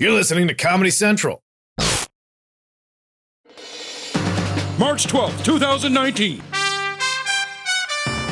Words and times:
You're 0.00 0.12
listening 0.12 0.48
to 0.48 0.54
Comedy 0.54 0.88
Central. 0.88 1.42
March 4.78 5.04
12th, 5.04 5.44
2019. 5.44 6.40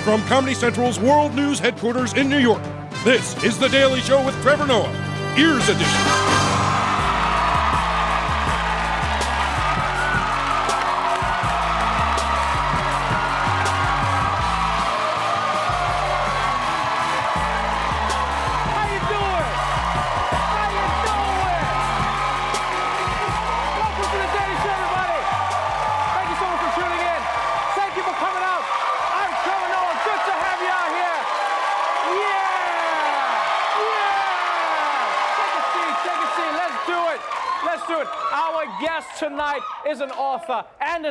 From 0.03 0.23
Comedy 0.29 0.55
Central's 0.55 0.99
World 0.99 1.35
News 1.35 1.59
headquarters 1.59 2.15
in 2.15 2.31
New 2.31 2.39
York, 2.39 2.63
this 3.05 3.37
is 3.45 3.59
The 3.59 3.69
Daily 3.69 4.01
Show 4.01 4.25
with 4.25 4.35
Trevor 4.41 4.67
Noah, 4.67 4.91
Ears 5.37 5.69
Edition. 5.69 6.38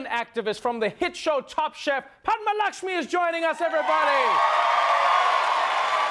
Activist 0.05 0.59
from 0.59 0.79
the 0.79 0.89
hit 0.89 1.15
show 1.15 1.41
Top 1.41 1.75
Chef. 1.75 2.03
Padma 2.23 2.51
Lakshmi 2.59 2.93
is 2.93 3.07
joining 3.07 3.43
us, 3.43 3.61
everybody. 3.61 4.23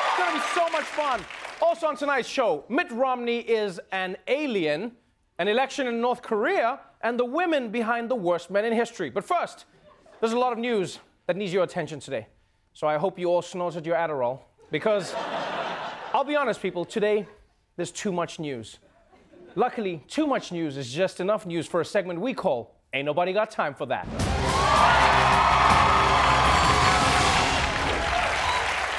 It's 0.07 0.19
gonna 0.19 0.35
be 0.35 0.45
so 0.55 0.69
much 0.71 0.85
fun. 0.85 1.21
Also 1.63 1.87
on 1.87 1.97
tonight's 1.97 2.29
show, 2.29 2.65
Mitt 2.69 2.91
Romney 2.91 3.39
is 3.41 3.81
an 3.93 4.17
alien, 4.29 4.93
an 5.39 5.49
election 5.49 5.87
in 5.87 6.01
North 6.01 6.23
Korea, 6.23 6.81
and 7.03 7.19
the 7.19 7.25
women 7.25 7.71
behind 7.71 8.11
the 8.11 8.15
worst 8.15 8.51
men 8.51 8.65
in 8.65 8.73
history. 8.73 9.11
But 9.11 9.25
first, 9.25 9.65
there's 10.21 10.33
a 10.33 10.39
lot 10.39 10.53
of 10.53 10.59
news 10.59 10.99
that 11.27 11.37
needs 11.37 11.53
your 11.53 11.65
attention 11.65 12.01
today. 12.01 12.27
So 12.73 12.87
I 12.87 12.99
hope 12.99 13.19
you 13.19 13.31
all 13.31 13.43
snorted 13.43 13.87
your 13.87 13.97
Adderall, 13.97 14.41
because 14.71 15.15
I'll 16.13 16.25
be 16.25 16.37
honest, 16.37 16.61
people, 16.61 16.85
today 16.85 17.27
there's 17.77 17.91
too 17.91 18.13
much 18.13 18.39
news. 18.39 18.79
Luckily, 19.55 20.03
too 20.09 20.27
much 20.27 20.53
news 20.53 20.77
is 20.77 20.93
just 20.93 21.21
enough 21.21 21.47
news 21.47 21.67
for 21.67 21.81
a 21.81 21.85
segment 21.85 22.21
we 22.21 22.35
call 22.35 22.76
Ain't 22.97 23.05
Nobody 23.05 23.35
Got 23.35 23.51
Time 23.51 23.75
for 23.75 23.85
That. 23.85 24.09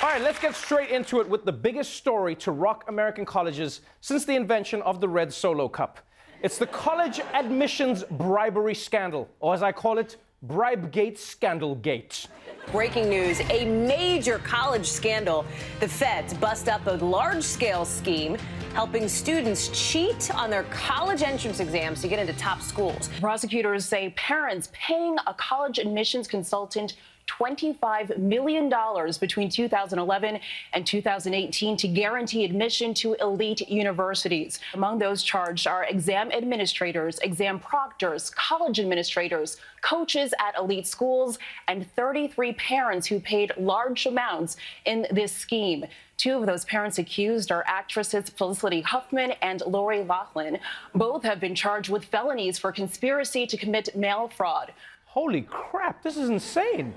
All 0.03 0.09
right, 0.09 0.21
let's 0.21 0.37
get 0.37 0.55
straight 0.55 0.91
into 0.91 1.19
it 1.19 1.27
with 1.27 1.45
the 1.45 1.51
biggest 1.51 1.95
story 1.95 2.35
to 2.35 2.51
rock 2.51 2.83
American 2.89 3.25
colleges 3.25 3.81
since 4.01 4.23
the 4.23 4.35
invention 4.35 4.83
of 4.83 5.01
the 5.01 5.09
Red 5.09 5.33
Solo 5.33 5.67
Cup. 5.67 5.97
It's 6.43 6.59
the 6.59 6.67
college 6.67 7.19
admissions 7.33 8.03
bribery 8.11 8.75
scandal, 8.75 9.29
or 9.39 9.55
as 9.55 9.63
I 9.63 9.71
call 9.71 9.97
it, 9.97 10.17
Bribegate 10.45 11.17
Scandalgate. 11.17 12.27
Breaking 12.71 13.09
news 13.09 13.39
a 13.49 13.65
major 13.65 14.37
college 14.39 14.85
scandal. 14.85 15.45
The 15.79 15.87
feds 15.87 16.33
bust 16.35 16.69
up 16.69 16.85
a 16.85 16.91
large 16.91 17.43
scale 17.43 17.85
scheme 17.85 18.37
helping 18.73 19.07
students 19.07 19.69
cheat 19.69 20.29
on 20.35 20.51
their 20.51 20.61
college 20.65 21.23
entrance 21.23 21.59
exams 21.59 22.01
to 22.01 22.07
get 22.07 22.19
into 22.19 22.33
top 22.33 22.61
schools. 22.61 23.09
Prosecutors 23.19 23.83
say 23.85 24.11
parents 24.11 24.69
paying 24.73 25.17
a 25.25 25.33
college 25.33 25.79
admissions 25.79 26.27
consultant 26.27 26.97
$25 27.27 28.17
million 28.17 28.71
between 29.19 29.49
2011 29.49 30.39
and 30.73 30.85
2018 30.85 31.77
to 31.77 31.87
guarantee 31.87 32.45
admission 32.45 32.93
to 32.93 33.13
elite 33.15 33.67
universities. 33.69 34.59
Among 34.73 34.99
those 34.99 35.23
charged 35.23 35.67
are 35.67 35.83
exam 35.85 36.31
administrators, 36.31 37.19
exam 37.19 37.59
proctors, 37.59 38.29
college 38.31 38.79
administrators, 38.79 39.57
coaches 39.81 40.33
at 40.39 40.57
elite 40.57 40.87
schools, 40.87 41.37
and 41.67 41.89
33 41.95 42.53
parents 42.53 43.07
who 43.07 43.19
paid 43.19 43.51
large 43.57 44.05
amounts 44.05 44.57
in 44.85 45.05
this 45.11 45.31
scheme. 45.31 45.85
Two 46.17 46.37
of 46.37 46.47
those 46.47 46.65
parents 46.65 46.97
accused 46.97 47.51
are 47.51 47.63
actresses 47.67 48.29
Felicity 48.31 48.81
Huffman 48.81 49.33
and 49.43 49.61
Lori 49.67 50.03
Loughlin. 50.03 50.57
Both 50.95 51.21
have 51.23 51.39
been 51.39 51.53
charged 51.53 51.89
with 51.89 52.05
felonies 52.05 52.57
for 52.57 52.71
conspiracy 52.71 53.45
to 53.45 53.55
commit 53.55 53.95
mail 53.95 54.27
fraud. 54.27 54.73
Holy 55.05 55.41
crap, 55.43 56.01
this 56.01 56.17
is 56.17 56.29
insane. 56.29 56.93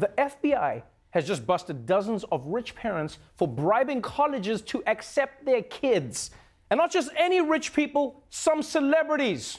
The 0.00 0.10
FBI 0.16 0.82
has 1.10 1.26
just 1.26 1.46
busted 1.46 1.84
dozens 1.84 2.24
of 2.32 2.46
rich 2.46 2.74
parents 2.74 3.18
for 3.36 3.46
bribing 3.46 4.00
colleges 4.00 4.62
to 4.62 4.82
accept 4.86 5.44
their 5.44 5.60
kids. 5.60 6.30
And 6.70 6.78
not 6.78 6.90
just 6.90 7.10
any 7.18 7.42
rich 7.42 7.74
people, 7.74 8.22
some 8.30 8.62
celebrities. 8.62 9.58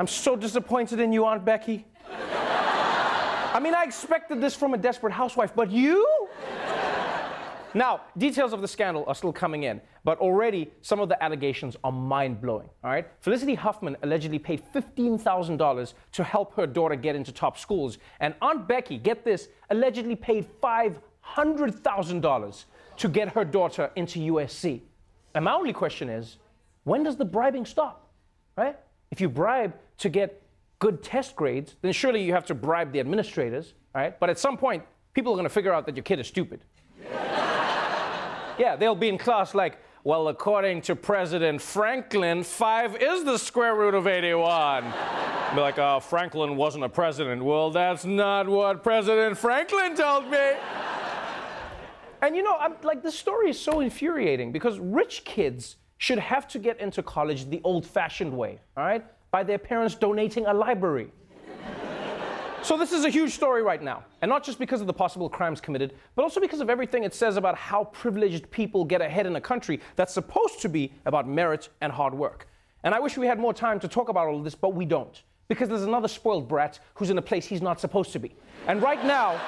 I'm 0.00 0.08
so 0.08 0.34
disappointed 0.34 0.98
in 0.98 1.12
you, 1.12 1.24
Aunt 1.24 1.44
Becky. 1.44 1.86
I 2.10 3.60
mean, 3.62 3.76
I 3.76 3.84
expected 3.84 4.40
this 4.40 4.56
from 4.56 4.74
a 4.74 4.78
desperate 4.78 5.12
housewife, 5.12 5.54
but 5.54 5.70
you? 5.70 6.04
Now, 7.74 8.02
details 8.16 8.52
of 8.52 8.60
the 8.60 8.68
scandal 8.68 9.04
are 9.08 9.16
still 9.16 9.32
coming 9.32 9.64
in, 9.64 9.80
but 10.04 10.18
already 10.18 10.70
some 10.80 11.00
of 11.00 11.08
the 11.08 11.20
allegations 11.22 11.76
are 11.82 11.90
mind 11.90 12.40
blowing. 12.40 12.68
All 12.84 12.90
right? 12.90 13.08
Felicity 13.20 13.56
Huffman 13.56 13.96
allegedly 14.02 14.38
paid 14.38 14.62
$15,000 14.72 15.94
to 16.12 16.24
help 16.24 16.54
her 16.54 16.68
daughter 16.68 16.94
get 16.94 17.16
into 17.16 17.32
top 17.32 17.58
schools, 17.58 17.98
and 18.20 18.32
Aunt 18.40 18.68
Becky, 18.68 18.96
get 18.96 19.24
this, 19.24 19.48
allegedly 19.70 20.14
paid 20.14 20.46
$500,000 20.62 22.64
to 22.96 23.08
get 23.08 23.30
her 23.30 23.44
daughter 23.44 23.90
into 23.96 24.20
USC. 24.20 24.82
And 25.34 25.44
my 25.44 25.52
only 25.52 25.72
question 25.72 26.08
is 26.08 26.36
when 26.84 27.02
does 27.02 27.16
the 27.16 27.24
bribing 27.24 27.66
stop? 27.66 28.08
Right? 28.56 28.78
If 29.10 29.20
you 29.20 29.28
bribe 29.28 29.74
to 29.98 30.08
get 30.08 30.40
good 30.78 31.02
test 31.02 31.34
grades, 31.34 31.74
then 31.82 31.92
surely 31.92 32.22
you 32.22 32.32
have 32.32 32.46
to 32.46 32.54
bribe 32.54 32.92
the 32.92 33.00
administrators, 33.00 33.74
right? 33.94 34.18
But 34.20 34.30
at 34.30 34.38
some 34.38 34.56
point, 34.56 34.84
people 35.12 35.32
are 35.32 35.36
going 35.36 35.44
to 35.44 35.54
figure 35.54 35.72
out 35.72 35.86
that 35.86 35.96
your 35.96 36.04
kid 36.04 36.20
is 36.20 36.28
stupid. 36.28 36.60
Yeah, 38.58 38.76
they'll 38.76 38.94
be 38.94 39.08
in 39.08 39.18
class 39.18 39.54
like, 39.54 39.78
well, 40.04 40.28
according 40.28 40.82
to 40.82 40.94
President 40.94 41.60
Franklin, 41.60 42.44
five 42.44 42.96
is 42.96 43.24
the 43.24 43.38
square 43.38 43.74
root 43.74 43.94
of 43.94 44.06
81. 44.06 44.84
Be 45.54 45.60
like, 45.60 45.78
uh, 45.78 45.98
Franklin 45.98 46.56
wasn't 46.56 46.84
a 46.84 46.88
president. 46.88 47.42
Well, 47.42 47.70
that's 47.70 48.04
not 48.04 48.48
what 48.48 48.82
President 48.82 49.38
Franklin 49.38 49.94
told 49.96 50.30
me. 50.30 50.52
And 52.22 52.36
you 52.36 52.42
know, 52.42 52.56
I'm, 52.58 52.74
like, 52.82 53.02
this 53.02 53.18
story 53.18 53.50
is 53.50 53.58
so 53.58 53.80
infuriating 53.80 54.52
because 54.52 54.78
rich 54.78 55.24
kids 55.24 55.76
should 55.98 56.18
have 56.18 56.46
to 56.48 56.58
get 56.58 56.80
into 56.80 57.02
college 57.02 57.48
the 57.50 57.60
old 57.64 57.86
fashioned 57.86 58.36
way, 58.36 58.60
all 58.76 58.84
right? 58.84 59.04
By 59.30 59.42
their 59.42 59.58
parents 59.58 59.94
donating 59.94 60.46
a 60.46 60.54
library. 60.54 61.10
So 62.64 62.78
this 62.78 62.92
is 62.92 63.04
a 63.04 63.10
huge 63.10 63.34
story 63.34 63.62
right 63.62 63.82
now, 63.82 64.04
and 64.22 64.28
not 64.30 64.42
just 64.42 64.58
because 64.58 64.80
of 64.80 64.86
the 64.86 64.92
possible 64.94 65.28
crimes 65.28 65.60
committed, 65.60 65.92
but 66.16 66.22
also 66.22 66.40
because 66.40 66.62
of 66.62 66.70
everything 66.70 67.04
it 67.04 67.14
says 67.14 67.36
about 67.36 67.56
how 67.56 67.84
privileged 67.84 68.50
people 68.50 68.86
get 68.86 69.02
ahead 69.02 69.26
in 69.26 69.36
a 69.36 69.40
country 69.40 69.80
that's 69.96 70.14
supposed 70.14 70.62
to 70.62 70.70
be 70.70 70.90
about 71.04 71.28
merit 71.28 71.68
and 71.82 71.92
hard 71.92 72.14
work. 72.14 72.48
And 72.82 72.94
I 72.94 73.00
wish 73.00 73.18
we 73.18 73.26
had 73.26 73.38
more 73.38 73.52
time 73.52 73.78
to 73.80 73.86
talk 73.86 74.08
about 74.08 74.28
all 74.28 74.38
of 74.38 74.44
this, 74.44 74.54
but 74.54 74.72
we 74.72 74.86
don't. 74.86 75.22
Because 75.46 75.68
there's 75.68 75.82
another 75.82 76.08
spoiled 76.08 76.48
brat 76.48 76.80
who's 76.94 77.10
in 77.10 77.18
a 77.18 77.22
place 77.22 77.44
he's 77.44 77.60
not 77.60 77.80
supposed 77.80 78.12
to 78.12 78.18
be. 78.18 78.34
And 78.66 78.80
right 78.80 79.04
now, 79.04 79.38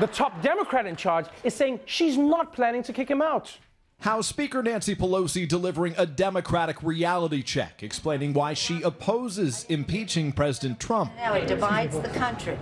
the 0.00 0.08
top 0.08 0.42
Democrat 0.42 0.84
in 0.84 0.96
charge 0.96 1.26
is 1.44 1.54
saying 1.54 1.78
she's 1.84 2.18
not 2.18 2.52
planning 2.52 2.82
to 2.82 2.92
kick 2.92 3.08
him 3.08 3.22
out. 3.22 3.56
House 4.02 4.28
Speaker 4.28 4.62
Nancy 4.62 4.94
Pelosi 4.94 5.46
delivering 5.46 5.92
a 5.98 6.06
Democratic 6.06 6.80
reality 6.84 7.42
check, 7.42 7.82
explaining 7.82 8.32
why 8.32 8.54
she 8.54 8.80
opposes 8.82 9.66
impeaching 9.68 10.30
President 10.30 10.78
Trump. 10.78 11.12
Now 11.16 11.34
it 11.34 11.48
divides 11.48 11.98
the 11.98 12.08
country 12.08 12.56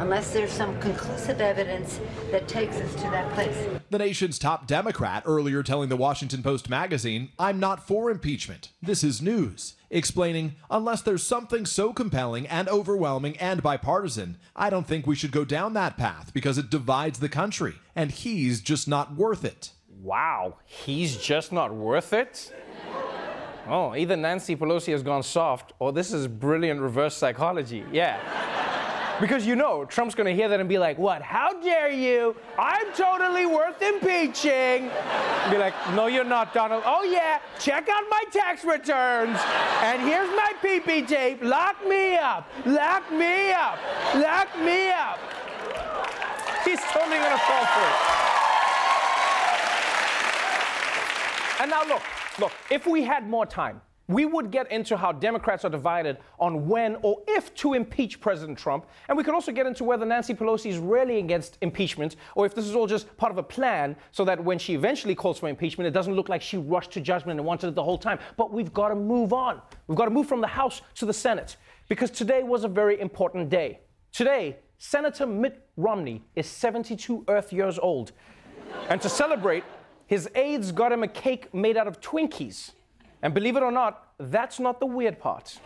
unless 0.00 0.32
there's 0.32 0.50
some 0.50 0.78
conclusive 0.80 1.40
evidence 1.40 2.00
that 2.32 2.48
takes 2.48 2.76
us 2.76 2.92
to 2.96 3.02
that 3.02 3.32
place. 3.32 3.56
The 3.90 3.98
nation's 3.98 4.40
top 4.40 4.66
Democrat 4.66 5.22
earlier 5.24 5.62
telling 5.62 5.88
the 5.88 5.96
Washington 5.96 6.42
Post 6.42 6.68
magazine, 6.68 7.30
I'm 7.38 7.60
not 7.60 7.86
for 7.86 8.10
impeachment. 8.10 8.70
This 8.82 9.04
is 9.04 9.22
news. 9.22 9.76
Explaining, 9.88 10.56
unless 10.68 11.00
there's 11.00 11.22
something 11.22 11.64
so 11.64 11.92
compelling 11.92 12.46
and 12.48 12.68
overwhelming 12.68 13.36
and 13.36 13.62
bipartisan, 13.62 14.36
I 14.56 14.68
don't 14.68 14.86
think 14.88 15.06
we 15.06 15.14
should 15.14 15.30
go 15.30 15.44
down 15.44 15.74
that 15.74 15.96
path 15.96 16.34
because 16.34 16.58
it 16.58 16.70
divides 16.70 17.20
the 17.20 17.28
country, 17.28 17.74
and 17.94 18.10
he's 18.10 18.60
just 18.60 18.88
not 18.88 19.14
worth 19.14 19.44
it. 19.44 19.70
Wow, 20.02 20.56
he's 20.64 21.16
just 21.16 21.52
not 21.52 21.72
worth 21.72 22.12
it? 22.12 22.52
Oh, 23.68 23.94
either 23.94 24.16
Nancy 24.16 24.56
Pelosi 24.56 24.90
has 24.90 25.04
gone 25.04 25.22
soft, 25.22 25.72
or 25.78 25.92
this 25.92 26.12
is 26.12 26.26
brilliant 26.26 26.80
reverse 26.80 27.16
psychology. 27.16 27.84
Yeah. 27.92 28.18
Because 29.20 29.46
you 29.46 29.54
know, 29.54 29.84
Trump's 29.84 30.16
gonna 30.16 30.32
hear 30.32 30.48
that 30.48 30.58
and 30.58 30.68
be 30.68 30.78
like, 30.78 30.98
What? 30.98 31.22
How 31.22 31.52
dare 31.60 31.92
you? 31.92 32.34
I'm 32.58 32.92
totally 32.92 33.46
worth 33.46 33.80
impeaching. 33.80 34.90
Be 35.48 35.58
like, 35.58 35.74
No, 35.94 36.08
you're 36.08 36.24
not, 36.24 36.52
Donald. 36.52 36.82
Oh, 36.84 37.04
yeah, 37.04 37.38
check 37.60 37.88
out 37.88 38.02
my 38.10 38.24
tax 38.32 38.64
returns. 38.64 39.38
And 39.82 40.02
here's 40.02 40.30
my 40.30 40.52
PP 40.60 41.06
tape. 41.06 41.44
Lock 41.44 41.86
me 41.86 42.16
up. 42.16 42.48
Lock 42.66 43.12
me 43.12 43.52
up. 43.52 43.78
Lock 44.16 44.48
me 44.58 44.90
up. 44.90 45.20
He's 46.64 46.80
totally 46.90 47.18
gonna 47.18 47.38
fall 47.38 47.66
for 47.66 48.16
it. 48.16 48.21
And 51.62 51.70
now 51.70 51.84
look, 51.86 52.02
Look, 52.38 52.52
if 52.70 52.86
we 52.86 53.02
had 53.02 53.28
more 53.28 53.44
time, 53.44 53.80
we 54.08 54.24
would 54.24 54.50
get 54.50 54.70
into 54.72 54.96
how 54.96 55.12
Democrats 55.12 55.64
are 55.64 55.70
divided 55.70 56.18
on 56.38 56.66
when 56.66 56.96
or 57.02 57.22
if 57.28 57.54
to 57.56 57.74
impeach 57.74 58.20
President 58.20 58.58
Trump. 58.58 58.86
And 59.08 59.16
we 59.16 59.24
could 59.24 59.34
also 59.34 59.52
get 59.52 59.66
into 59.66 59.84
whether 59.84 60.04
Nancy 60.04 60.34
Pelosi 60.34 60.70
is 60.70 60.78
really 60.78 61.18
against 61.18 61.58
impeachment 61.60 62.16
or 62.34 62.46
if 62.46 62.54
this 62.54 62.64
is 62.64 62.74
all 62.74 62.86
just 62.86 63.14
part 63.16 63.30
of 63.30 63.38
a 63.38 63.42
plan 63.42 63.96
so 64.10 64.24
that 64.24 64.42
when 64.42 64.58
she 64.58 64.74
eventually 64.74 65.14
calls 65.14 65.38
for 65.38 65.48
impeachment, 65.48 65.86
it 65.86 65.92
doesn't 65.92 66.14
look 66.14 66.28
like 66.28 66.42
she 66.42 66.56
rushed 66.56 66.90
to 66.92 67.00
judgment 67.00 67.38
and 67.38 67.46
wanted 67.46 67.68
it 67.68 67.74
the 67.74 67.84
whole 67.84 67.98
time. 67.98 68.18
But 68.36 68.52
we've 68.52 68.72
got 68.72 68.88
to 68.88 68.94
move 68.94 69.32
on. 69.32 69.60
We've 69.86 69.98
got 69.98 70.06
to 70.06 70.10
move 70.10 70.26
from 70.26 70.40
the 70.40 70.46
House 70.46 70.80
to 70.96 71.06
the 71.06 71.14
Senate 71.14 71.56
because 71.88 72.10
today 72.10 72.42
was 72.42 72.64
a 72.64 72.68
very 72.68 72.98
important 73.00 73.50
day. 73.50 73.80
Today, 74.12 74.56
Senator 74.78 75.26
Mitt 75.26 75.68
Romney 75.76 76.22
is 76.34 76.46
72 76.46 77.24
Earth 77.28 77.52
years 77.52 77.78
old. 77.78 78.12
And 78.88 79.00
to 79.02 79.08
celebrate, 79.08 79.64
his 80.12 80.28
aides 80.34 80.72
got 80.72 80.92
him 80.92 81.02
a 81.02 81.08
cake 81.08 81.54
made 81.54 81.74
out 81.74 81.88
of 81.88 81.98
Twinkies. 81.98 82.72
And 83.22 83.32
believe 83.32 83.56
it 83.56 83.62
or 83.62 83.72
not, 83.72 84.08
that's 84.18 84.60
not 84.60 84.78
the 84.78 84.84
weird 84.84 85.18
part. 85.18 85.58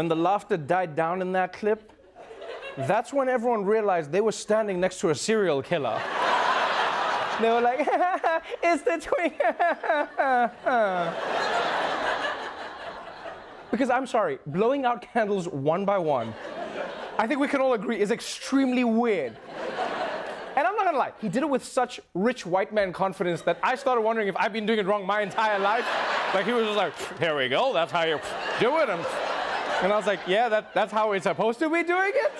When 0.00 0.08
the 0.08 0.16
laughter 0.16 0.56
died 0.56 0.96
down 0.96 1.20
in 1.20 1.30
that 1.32 1.52
clip, 1.52 1.92
that's 2.88 3.12
when 3.12 3.28
everyone 3.28 3.66
realized 3.66 4.10
they 4.10 4.22
were 4.22 4.32
standing 4.32 4.80
next 4.80 4.98
to 4.98 5.10
a 5.10 5.14
serial 5.14 5.60
killer. 5.60 6.00
they 7.38 7.50
were 7.50 7.60
like, 7.60 7.80
it's 8.62 8.82
the 8.82 8.96
twin. 8.96 9.30
because 13.70 13.90
I'm 13.90 14.06
sorry, 14.06 14.38
blowing 14.46 14.86
out 14.86 15.02
candles 15.02 15.48
one 15.48 15.84
by 15.84 15.98
one, 15.98 16.32
I 17.18 17.26
think 17.26 17.38
we 17.38 17.46
can 17.46 17.60
all 17.60 17.74
agree 17.74 18.00
is 18.00 18.10
extremely 18.10 18.84
weird. 18.84 19.36
And 20.56 20.66
I'm 20.66 20.76
not 20.76 20.86
gonna 20.86 20.96
lie, 20.96 21.12
he 21.20 21.28
did 21.28 21.42
it 21.42 21.50
with 21.50 21.62
such 21.62 22.00
rich 22.14 22.46
white 22.46 22.72
man 22.72 22.94
confidence 22.94 23.42
that 23.42 23.58
I 23.62 23.74
started 23.74 24.00
wondering 24.00 24.28
if 24.28 24.36
I've 24.38 24.54
been 24.54 24.64
doing 24.64 24.78
it 24.78 24.86
wrong 24.86 25.04
my 25.04 25.20
entire 25.20 25.58
life. 25.58 25.86
Like 26.32 26.46
he 26.46 26.52
was 26.52 26.64
just 26.64 26.78
like, 26.78 26.94
here 27.18 27.36
we 27.36 27.50
go, 27.50 27.74
that's 27.74 27.92
how 27.92 28.04
you 28.04 28.18
do 28.60 28.78
it. 28.78 28.88
And, 28.88 29.04
and 29.82 29.92
I 29.92 29.96
was 29.96 30.06
like, 30.06 30.20
yeah, 30.26 30.48
that, 30.48 30.74
that's 30.74 30.92
how 30.92 31.08
we're 31.08 31.20
supposed 31.20 31.58
to 31.60 31.70
be 31.70 31.82
doing 31.82 32.12
it. 32.14 32.32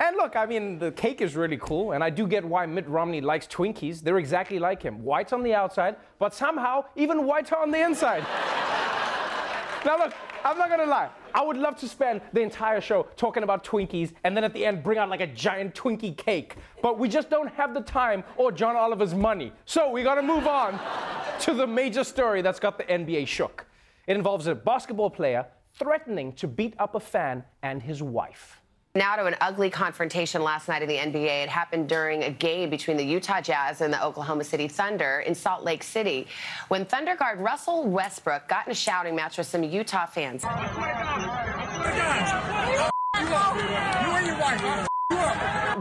And 0.00 0.16
look, 0.16 0.34
I 0.34 0.46
mean, 0.46 0.80
the 0.80 0.90
cake 0.90 1.20
is 1.20 1.36
really 1.36 1.58
cool, 1.58 1.92
and 1.92 2.02
I 2.02 2.10
do 2.10 2.26
get 2.26 2.44
why 2.44 2.66
Mitt 2.66 2.88
Romney 2.88 3.20
likes 3.20 3.46
Twinkies. 3.46 4.00
They're 4.00 4.18
exactly 4.18 4.58
like 4.58 4.82
him. 4.82 5.04
White's 5.04 5.32
on 5.32 5.44
the 5.44 5.54
outside, 5.54 5.94
but 6.18 6.34
somehow 6.34 6.84
even 6.96 7.24
whiter 7.24 7.56
on 7.56 7.70
the 7.70 7.80
inside. 7.80 8.22
now 9.84 9.98
look, 9.98 10.12
I'm 10.44 10.58
not 10.58 10.70
gonna 10.70 10.86
lie. 10.86 11.08
I 11.34 11.42
would 11.42 11.56
love 11.56 11.76
to 11.76 11.88
spend 11.88 12.20
the 12.32 12.40
entire 12.40 12.80
show 12.80 13.06
talking 13.16 13.44
about 13.44 13.62
Twinkies 13.64 14.12
and 14.24 14.36
then 14.36 14.42
at 14.42 14.52
the 14.52 14.66
end 14.66 14.82
bring 14.82 14.98
out 14.98 15.08
like 15.08 15.20
a 15.20 15.26
giant 15.28 15.74
Twinkie 15.74 16.16
cake. 16.16 16.56
But 16.82 16.98
we 16.98 17.08
just 17.08 17.30
don't 17.30 17.48
have 17.54 17.72
the 17.72 17.80
time 17.80 18.24
or 18.36 18.50
John 18.50 18.74
Oliver's 18.74 19.14
money. 19.14 19.52
So 19.66 19.88
we 19.90 20.02
gotta 20.02 20.22
move 20.22 20.48
on 20.48 20.80
to 21.40 21.54
the 21.54 21.66
major 21.66 22.02
story 22.02 22.42
that's 22.42 22.58
got 22.58 22.76
the 22.76 22.84
NBA 22.84 23.28
shook. 23.28 23.66
It 24.06 24.16
involves 24.16 24.46
a 24.46 24.54
basketball 24.54 25.10
player 25.10 25.46
threatening 25.74 26.32
to 26.34 26.48
beat 26.48 26.74
up 26.78 26.94
a 26.94 27.00
fan 27.00 27.44
and 27.62 27.82
his 27.82 28.02
wife. 28.02 28.60
Now 28.94 29.16
to 29.16 29.24
an 29.24 29.36
ugly 29.40 29.70
confrontation 29.70 30.42
last 30.42 30.68
night 30.68 30.82
in 30.82 30.88
the 30.88 30.96
NBA. 30.96 31.44
It 31.44 31.48
happened 31.48 31.88
during 31.88 32.24
a 32.24 32.30
game 32.30 32.68
between 32.68 32.98
the 32.98 33.04
Utah 33.04 33.40
Jazz 33.40 33.80
and 33.80 33.90
the 33.90 34.04
Oklahoma 34.04 34.44
City 34.44 34.68
Thunder 34.68 35.20
in 35.20 35.34
Salt 35.34 35.64
Lake 35.64 35.82
City 35.82 36.26
when 36.68 36.84
Thunder 36.84 37.16
guard 37.16 37.40
Russell 37.40 37.84
Westbrook 37.84 38.48
got 38.48 38.66
in 38.66 38.72
a 38.72 38.74
shouting 38.74 39.14
match 39.14 39.38
with 39.38 39.46
some 39.46 39.62
Utah 39.62 40.04
fans. 40.04 40.44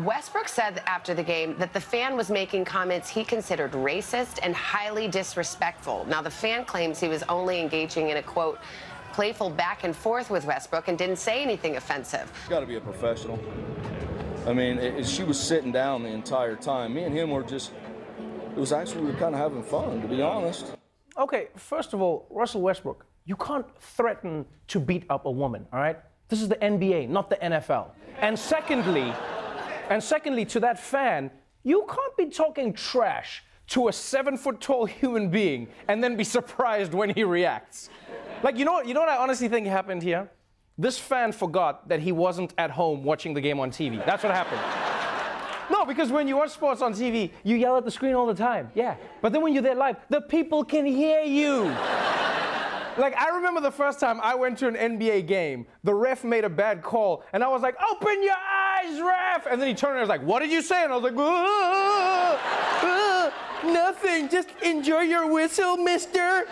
Westbrook 0.06 0.48
said 0.48 0.82
after 0.88 1.14
the 1.14 1.24
game 1.24 1.58
that 1.58 1.74
the 1.74 1.80
fan 1.80 2.16
was 2.16 2.30
making 2.30 2.66
comments 2.66 3.10
he 3.10 3.24
considered 3.24 3.72
racist 3.74 4.40
and 4.44 4.56
highly 4.56 5.08
disrespectful. 5.08 6.06
Now, 6.10 6.22
the 6.22 6.30
fan 6.30 6.66
claims 6.66 7.00
he 7.00 7.08
was 7.08 7.24
only 7.24 7.60
engaging 7.60 8.10
in 8.10 8.18
a 8.18 8.24
quote, 8.24 8.60
playful 9.14 9.50
back 9.50 9.84
and 9.84 9.96
forth 9.96 10.30
with 10.30 10.46
Westbrook 10.46 10.88
and 10.88 10.98
didn't 10.98 11.18
say 11.18 11.44
anything 11.44 11.76
offensive. 11.76 12.32
Got 12.50 12.62
to 12.62 12.66
be 12.66 12.76
a 12.78 12.82
professional. 12.82 13.40
I 14.48 14.54
mean, 14.54 14.80
it, 14.80 14.96
it- 15.02 15.08
she 15.08 15.24
was 15.24 15.40
sitting 15.40 15.72
down 15.72 16.04
the 16.04 16.10
entire 16.10 16.56
time. 16.56 16.94
Me 16.94 17.04
and 17.04 17.14
him 17.16 17.30
were 17.30 17.44
just, 17.44 17.72
it 18.56 18.60
was 18.60 18.72
actually, 18.72 19.02
we 19.02 19.12
were 19.12 19.18
kind 19.20 19.36
of 19.36 19.42
having 19.42 19.62
fun, 19.64 20.02
to 20.02 20.08
be 20.08 20.22
honest. 20.22 20.74
Okay, 21.18 21.50
first 21.58 21.94
of 21.94 22.02
all, 22.02 22.26
Russell 22.30 22.62
Westbrook, 22.62 23.06
you 23.26 23.36
can't 23.36 23.66
threaten 23.80 24.46
to 24.70 24.80
beat 24.80 25.04
up 25.10 25.26
a 25.26 25.32
woman, 25.32 25.68
all 25.72 25.80
right? 25.80 26.00
This 26.32 26.42
is 26.42 26.48
the 26.48 26.56
NBA, 26.56 27.10
not 27.10 27.30
the 27.30 27.36
NFL. 27.36 27.90
And 28.22 28.40
secondly, 28.40 29.14
and 29.90 30.02
secondly, 30.02 30.46
to 30.46 30.62
that 30.62 30.80
fan, 30.80 31.30
you 31.64 31.86
can't 31.90 32.16
be 32.16 32.28
talking 32.34 32.72
trash 32.72 33.44
to 33.68 33.90
a 33.90 33.94
seven 33.94 34.38
foot 34.38 34.62
tall 34.62 34.86
human 34.86 35.30
being 35.30 35.68
and 35.90 36.02
then 36.02 36.16
be 36.16 36.24
surprised 36.24 36.94
when 36.94 37.10
he 37.10 37.26
reacts. 37.26 37.90
Like, 38.44 38.58
you 38.58 38.64
know, 38.64 38.82
you 38.82 38.94
know 38.94 39.02
what 39.02 39.10
I 39.10 39.18
honestly 39.18 39.50
think 39.50 39.68
happened 39.68 40.04
here? 40.04 40.32
This 40.78 40.98
fan 40.98 41.34
forgot 41.34 41.90
that 41.90 42.00
he 42.00 42.14
wasn't 42.14 42.54
at 42.58 42.72
home 42.72 43.04
watching 43.04 43.34
the 43.34 43.42
game 43.42 43.60
on 43.60 43.70
TV. 43.70 44.04
That's 44.06 44.24
what 44.24 44.34
happened. 44.34 44.62
No, 45.70 45.84
because 45.84 46.14
when 46.14 46.30
you 46.30 46.38
watch 46.38 46.52
sports 46.52 46.82
on 46.82 46.94
TV, 46.94 47.32
you 47.44 47.58
yell 47.58 47.76
at 47.76 47.84
the 47.84 47.92
screen 47.92 48.16
all 48.16 48.26
the 48.26 48.34
time. 48.34 48.72
Yeah. 48.74 48.96
But 49.22 49.34
then 49.34 49.42
when 49.42 49.52
you're 49.52 49.64
there 49.64 49.76
live, 49.76 49.98
the 50.10 50.22
people 50.22 50.64
can 50.64 50.86
hear 50.86 51.24
you. 51.24 51.76
Like, 52.98 53.16
I 53.16 53.30
remember 53.30 53.62
the 53.62 53.72
first 53.72 54.00
time 54.00 54.20
I 54.22 54.36
went 54.36 54.58
to 54.60 54.68
an 54.68 54.76
NBA 54.76 55.28
game, 55.28 55.66
the 55.84 55.94
ref 55.94 56.24
made 56.24 56.44
a 56.44 56.50
bad 56.50 56.82
call, 56.82 57.24
and 57.34 57.44
I 57.44 57.48
was 57.48 57.62
like, 57.62 57.76
open 57.90 58.24
your 58.24 58.36
eyes, 58.36 59.00
ref! 59.00 59.48
And 59.50 59.62
then 59.62 59.68
he 59.68 59.74
turned 59.74 59.92
and 59.92 60.00
I 60.00 60.02
was 60.02 60.10
like, 60.10 60.24
what 60.24 60.40
did 60.40 60.52
you 60.52 60.62
say? 60.62 60.84
And 60.84 60.92
I 60.92 60.96
was 60.96 61.04
like, 61.04 61.14
"Ah, 61.18 62.40
ah, 62.84 63.62
nothing, 63.66 64.30
just 64.30 64.50
enjoy 64.64 65.02
your 65.02 65.32
whistle, 65.32 65.78
mister. 65.78 66.46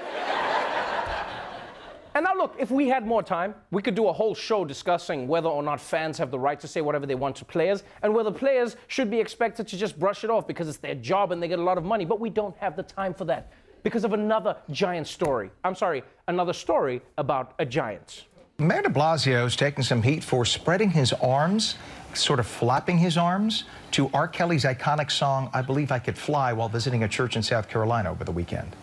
And 2.16 2.26
now, 2.26 2.34
look, 2.36 2.56
if 2.58 2.72
we 2.72 2.90
had 2.90 3.06
more 3.06 3.22
time, 3.22 3.54
we 3.72 3.82
could 3.82 3.96
do 3.96 4.08
a 4.08 4.14
whole 4.14 4.34
show 4.34 4.66
discussing 4.66 5.28
whether 5.28 5.48
or 5.48 5.62
not 5.62 5.80
fans 5.80 6.18
have 6.18 6.32
the 6.32 6.40
right 6.40 6.60
to 6.60 6.68
say 6.68 6.82
whatever 6.82 7.06
they 7.06 7.16
want 7.16 7.36
to 7.38 7.46
players 7.46 7.84
and 8.02 8.14
whether 8.14 8.32
players 8.32 8.76
should 8.88 9.12
be 9.12 9.20
expected 9.20 9.68
to 9.68 9.78
just 9.78 10.00
brush 10.00 10.24
it 10.24 10.30
off 10.30 10.48
because 10.48 10.68
it's 10.68 10.80
their 10.80 10.96
job 10.96 11.32
and 11.32 11.42
they 11.42 11.48
get 11.48 11.60
a 11.60 11.64
lot 11.64 11.78
of 11.78 11.84
money. 11.84 12.06
But 12.06 12.20
we 12.20 12.30
don't 12.30 12.58
have 12.58 12.76
the 12.76 12.84
time 12.84 13.14
for 13.14 13.26
that 13.26 13.52
because 13.84 14.04
of 14.04 14.14
another 14.14 14.58
giant 14.72 15.08
story. 15.08 15.52
I'm 15.64 15.76
sorry, 15.76 16.04
another 16.28 16.54
story 16.54 17.02
about 17.18 17.54
a 17.60 17.66
giant. 17.66 18.26
Mayor 18.58 18.82
de 18.82 18.90
Blasio 18.90 19.46
is 19.46 19.56
taking 19.56 19.84
some 19.84 20.04
heat 20.04 20.24
for 20.24 20.44
spreading 20.44 20.90
his 20.90 21.14
arms, 21.14 21.76
sort 22.14 22.40
of 22.40 22.48
flapping 22.48 22.98
his 22.98 23.18
arms, 23.18 23.64
to 23.92 24.10
R. 24.14 24.28
Kelly's 24.28 24.66
iconic 24.66 25.10
song, 25.12 25.50
I 25.54 25.62
Believe 25.62 25.92
I 25.92 26.00
Could 26.00 26.18
Fly, 26.18 26.52
while 26.52 26.68
visiting 26.68 27.04
a 27.04 27.08
church 27.08 27.38
in 27.38 27.44
South 27.44 27.70
Carolina 27.70 28.12
over 28.12 28.24
the 28.24 28.34
weekend. 28.34 28.76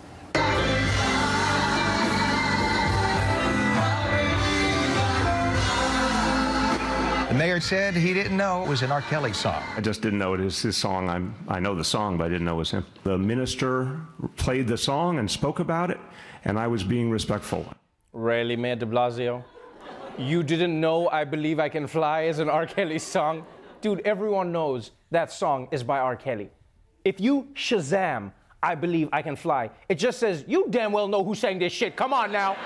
Mayor 7.36 7.60
said 7.60 7.94
he 7.94 8.14
didn't 8.14 8.36
know 8.36 8.62
it 8.62 8.68
was 8.68 8.82
an 8.82 8.90
R. 8.90 9.02
Kelly 9.02 9.32
song. 9.32 9.62
I 9.76 9.82
just 9.82 10.00
didn't 10.00 10.18
know 10.18 10.32
it 10.32 10.40
was 10.40 10.62
his 10.62 10.76
song. 10.76 11.10
I'm, 11.10 11.34
I 11.48 11.60
know 11.60 11.74
the 11.74 11.84
song, 11.84 12.16
but 12.16 12.24
I 12.24 12.28
didn't 12.28 12.46
know 12.46 12.54
it 12.54 12.58
was 12.58 12.70
him. 12.70 12.86
The 13.04 13.18
minister 13.18 14.00
played 14.36 14.66
the 14.66 14.78
song 14.78 15.18
and 15.18 15.30
spoke 15.30 15.58
about 15.58 15.90
it, 15.90 16.00
and 16.46 16.58
I 16.58 16.66
was 16.66 16.82
being 16.82 17.10
respectful. 17.10 17.66
Really, 18.12 18.56
Mayor 18.56 18.76
de 18.76 18.86
Blasio? 18.86 19.44
You 20.16 20.42
didn't 20.42 20.80
know 20.80 21.10
I 21.10 21.24
Believe 21.24 21.60
I 21.60 21.68
Can 21.68 21.86
Fly 21.86 22.22
is 22.22 22.38
an 22.38 22.48
R. 22.48 22.66
Kelly 22.66 22.98
song? 22.98 23.44
Dude, 23.82 24.00
everyone 24.06 24.50
knows 24.50 24.92
that 25.10 25.30
song 25.30 25.68
is 25.70 25.82
by 25.82 25.98
R. 25.98 26.16
Kelly. 26.16 26.48
If 27.04 27.20
you 27.20 27.48
Shazam, 27.54 28.32
I 28.62 28.74
Believe 28.74 29.10
I 29.12 29.20
Can 29.20 29.36
Fly, 29.36 29.70
it 29.90 29.96
just 29.96 30.18
says, 30.18 30.44
you 30.48 30.66
damn 30.70 30.90
well 30.90 31.06
know 31.06 31.22
who 31.22 31.34
sang 31.34 31.58
this 31.58 31.72
shit. 31.72 31.96
Come 31.96 32.14
on 32.14 32.32
now. 32.32 32.56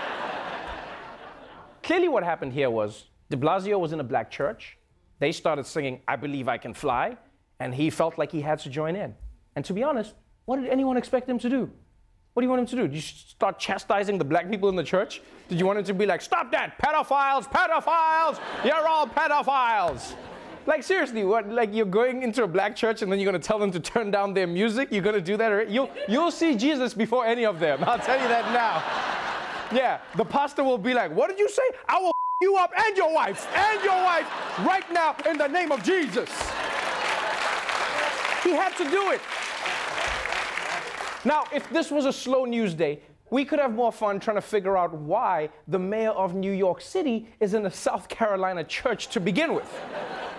Clearly, 1.83 2.07
what 2.07 2.23
happened 2.23 2.53
here 2.53 2.71
was 2.71 3.07
de 3.31 3.37
Blasio 3.37 3.79
was 3.79 3.93
in 3.93 4.01
a 4.01 4.05
black 4.05 4.31
church. 4.31 4.77
They 5.21 5.33
started 5.33 5.65
singing, 5.65 6.01
I 6.09 6.17
Believe 6.17 6.49
I 6.49 6.59
Can 6.59 6.75
Fly, 6.75 7.17
and 7.61 7.75
he 7.75 7.89
felt 7.91 8.19
like 8.19 8.33
he 8.33 8.41
had 8.41 8.59
to 8.61 8.69
join 8.69 8.97
in. 8.97 9.15
And 9.57 9.65
to 9.65 9.73
be 9.73 9.83
honest, 9.83 10.15
what 10.45 10.61
did 10.61 10.69
anyone 10.69 10.97
expect 10.97 11.29
him 11.29 11.39
to 11.39 11.49
do? 11.49 11.71
What 12.33 12.43
do 12.43 12.47
you 12.47 12.51
want 12.51 12.61
him 12.61 12.67
to 12.67 12.77
do? 12.77 12.83
Did 12.83 12.95
you 12.95 13.01
start 13.01 13.59
chastising 13.59 14.19
the 14.19 14.25
black 14.25 14.51
people 14.51 14.69
in 14.69 14.77
the 14.77 14.85
church? 14.85 15.21
Did 15.49 15.59
you 15.59 15.67
want 15.67 15.79
him 15.79 15.85
to 15.87 15.95
be 15.95 16.07
like, 16.07 16.23
stop 16.23 16.51
that, 16.53 16.79
pedophiles, 16.79 17.51
pedophiles, 17.51 18.41
you're 18.65 18.87
all 18.87 19.07
pedophiles? 19.07 20.15
Like 20.67 20.83
seriously, 20.83 21.25
what? 21.25 21.49
Like 21.49 21.75
you're 21.75 21.87
going 21.87 22.23
into 22.23 22.45
a 22.45 22.49
black 22.49 22.77
church 22.77 23.03
and 23.03 23.11
then 23.11 23.19
you're 23.19 23.31
gonna 23.31 23.43
tell 23.43 23.59
them 23.59 23.71
to 23.73 23.81
turn 23.81 24.11
down 24.11 24.35
their 24.35 24.47
music? 24.47 24.89
You're 24.91 25.03
gonna 25.03 25.21
do 25.21 25.37
that? 25.37 25.71
You'll 25.71 25.91
you'll 26.07 26.31
see 26.31 26.55
Jesus 26.55 26.95
before 26.95 27.27
any 27.27 27.47
of 27.47 27.59
them. 27.59 27.83
I'll 27.83 27.99
tell 27.99 28.21
you 28.21 28.29
that 28.29 28.53
now. 28.53 29.77
Yeah, 29.77 30.01
the 30.17 30.25
pastor 30.25 30.63
will 30.63 30.79
be 30.79 30.93
like, 30.93 31.11
"What 31.13 31.31
did 31.31 31.39
you 31.39 31.49
say? 31.49 31.63
I 31.89 31.99
will 32.01 32.13
you 32.41 32.57
up 32.57 32.73
and 32.77 32.97
your 32.97 33.13
wife 33.13 33.47
and 33.55 33.83
your 33.83 34.03
wife 34.03 34.27
right 34.61 34.91
now 34.93 35.15
in 35.29 35.37
the 35.37 35.47
name 35.49 35.71
of 35.73 35.83
Jesus." 35.83 36.29
He 38.43 38.53
had 38.53 38.75
to 38.77 38.85
do 38.85 39.11
it. 39.11 39.21
Now, 41.25 41.45
if 41.53 41.69
this 41.69 41.91
was 41.91 42.07
a 42.07 42.13
slow 42.13 42.47
news 42.47 42.73
day, 42.73 43.01
we 43.29 43.45
could 43.45 43.59
have 43.59 43.75
more 43.75 43.93
fun 43.93 44.19
trying 44.19 44.37
to 44.37 44.43
figure 44.43 44.77
out 44.77 44.93
why 44.93 45.51
the 45.69 45.79
mayor 45.79 46.11
of 46.11 46.35
New 46.35 46.53
York 46.53 46.81
City 46.81 47.29
is 47.39 47.55
in 47.55 47.67
a 47.67 47.71
South 47.71 48.09
Carolina 48.09 48.65
church 48.65 49.09
to 49.09 49.21
begin 49.21 49.55
with. 49.55 49.71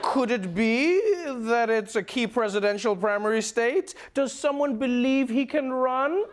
Could 0.02 0.32
it 0.32 0.56
be 0.56 1.00
that 1.26 1.70
it's 1.70 1.96
a 1.96 2.04
key 2.04 2.26
presidential 2.26 2.96
primary 2.96 3.42
state? 3.42 3.94
Does 4.14 4.34
someone 4.34 4.78
believe 4.78 5.30
he 5.30 5.46
can 5.46 5.72
run? 5.72 6.26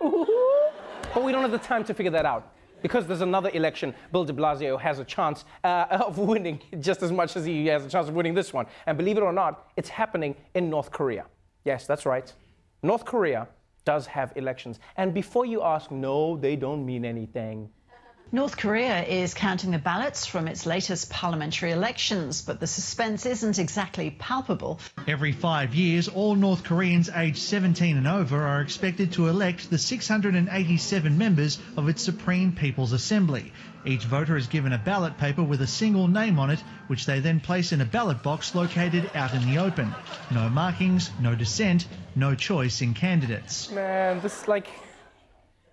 But 1.15 1.23
we 1.23 1.31
don't 1.31 1.43
have 1.43 1.53
the 1.53 1.59
time 1.59 1.85
to 1.85 1.95
figure 1.95 2.11
that 2.13 2.25
out. 2.25 2.55
Because 2.83 3.07
there's 3.07 3.21
another 3.21 3.51
election, 3.51 3.95
Bill 4.13 4.25
de 4.25 4.33
Blasio 4.33 4.81
has 4.81 4.99
a 4.99 5.05
chance 5.05 5.45
uh, 5.65 5.87
of 5.91 6.19
winning 6.19 6.61
just 6.81 7.03
as 7.03 7.13
much 7.13 7.37
as 7.37 7.45
he 7.45 7.67
has 7.67 7.85
a 7.85 7.89
chance 7.89 8.09
of 8.09 8.15
winning 8.15 8.35
this 8.35 8.53
one. 8.53 8.67
And 8.87 8.97
believe 8.97 9.17
it 9.17 9.23
or 9.23 9.33
not, 9.33 9.71
it's 9.77 9.89
happening 9.89 10.37
in 10.55 10.71
North 10.71 10.91
Korea. 10.91 11.27
Yes, 11.65 11.87
that's 11.87 12.07
right. 12.07 12.33
North 12.83 13.05
Korea 13.05 13.49
does 13.85 14.07
have 14.07 14.33
elections. 14.37 14.79
And 14.97 15.15
before 15.15 15.47
you 15.47 15.63
ask, 15.63 15.91
no, 15.91 16.37
they 16.37 16.57
don't 16.57 16.85
mean 16.85 17.05
anything. 17.05 17.71
North 18.31 18.59
Korea 18.59 19.05
is 19.05 19.33
counting 19.33 19.71
the 19.71 19.79
ballots 19.79 20.27
from 20.27 20.49
its 20.49 20.67
latest 20.67 21.09
parliamentary 21.09 21.73
elections, 21.73 22.43
but 22.43 22.61
the 22.61 22.67
suspense 22.67 23.25
isn't 23.25 23.59
exactly 23.59 24.11
palpable. 24.11 24.81
Every 25.07 25.33
five 25.33 25.75
years, 25.75 26.09
all 26.09 26.35
North 26.35 26.63
Koreans 26.63 27.09
aged 27.09 27.39
17 27.39 27.97
and 27.97 28.07
over 28.07 28.47
are 28.47 28.61
expected 28.61 29.13
to 29.13 29.29
elect 29.29 29.71
the 29.71 29.79
687 29.79 31.17
members 31.17 31.59
of 31.79 31.89
its 31.89 32.03
Supreme 32.03 32.53
People's 32.53 32.93
Assembly. 32.93 33.51
Each 33.87 34.05
voter 34.05 34.37
is 34.37 34.47
given 34.47 34.75
a 34.75 34.79
ballot 34.79 35.17
paper 35.17 35.43
with 35.43 35.63
a 35.63 35.67
single 35.67 36.07
name 36.07 36.39
on 36.39 36.51
it, 36.51 36.63
which 36.89 37.07
they 37.07 37.21
then 37.21 37.41
place 37.41 37.73
in 37.73 37.81
a 37.81 37.87
ballot 37.87 38.23
box 38.23 38.55
located 38.55 39.11
out 39.15 39.33
in 39.33 39.51
the 39.51 39.57
open. 39.57 39.95
No 40.31 40.51
markings, 40.51 41.11
no 41.19 41.35
dissent, 41.35 41.87
no 42.15 42.35
choice 42.35 42.83
in 42.83 42.93
candidates. 42.93 43.71
Man, 43.71 44.21
this 44.21 44.47
like 44.47 44.69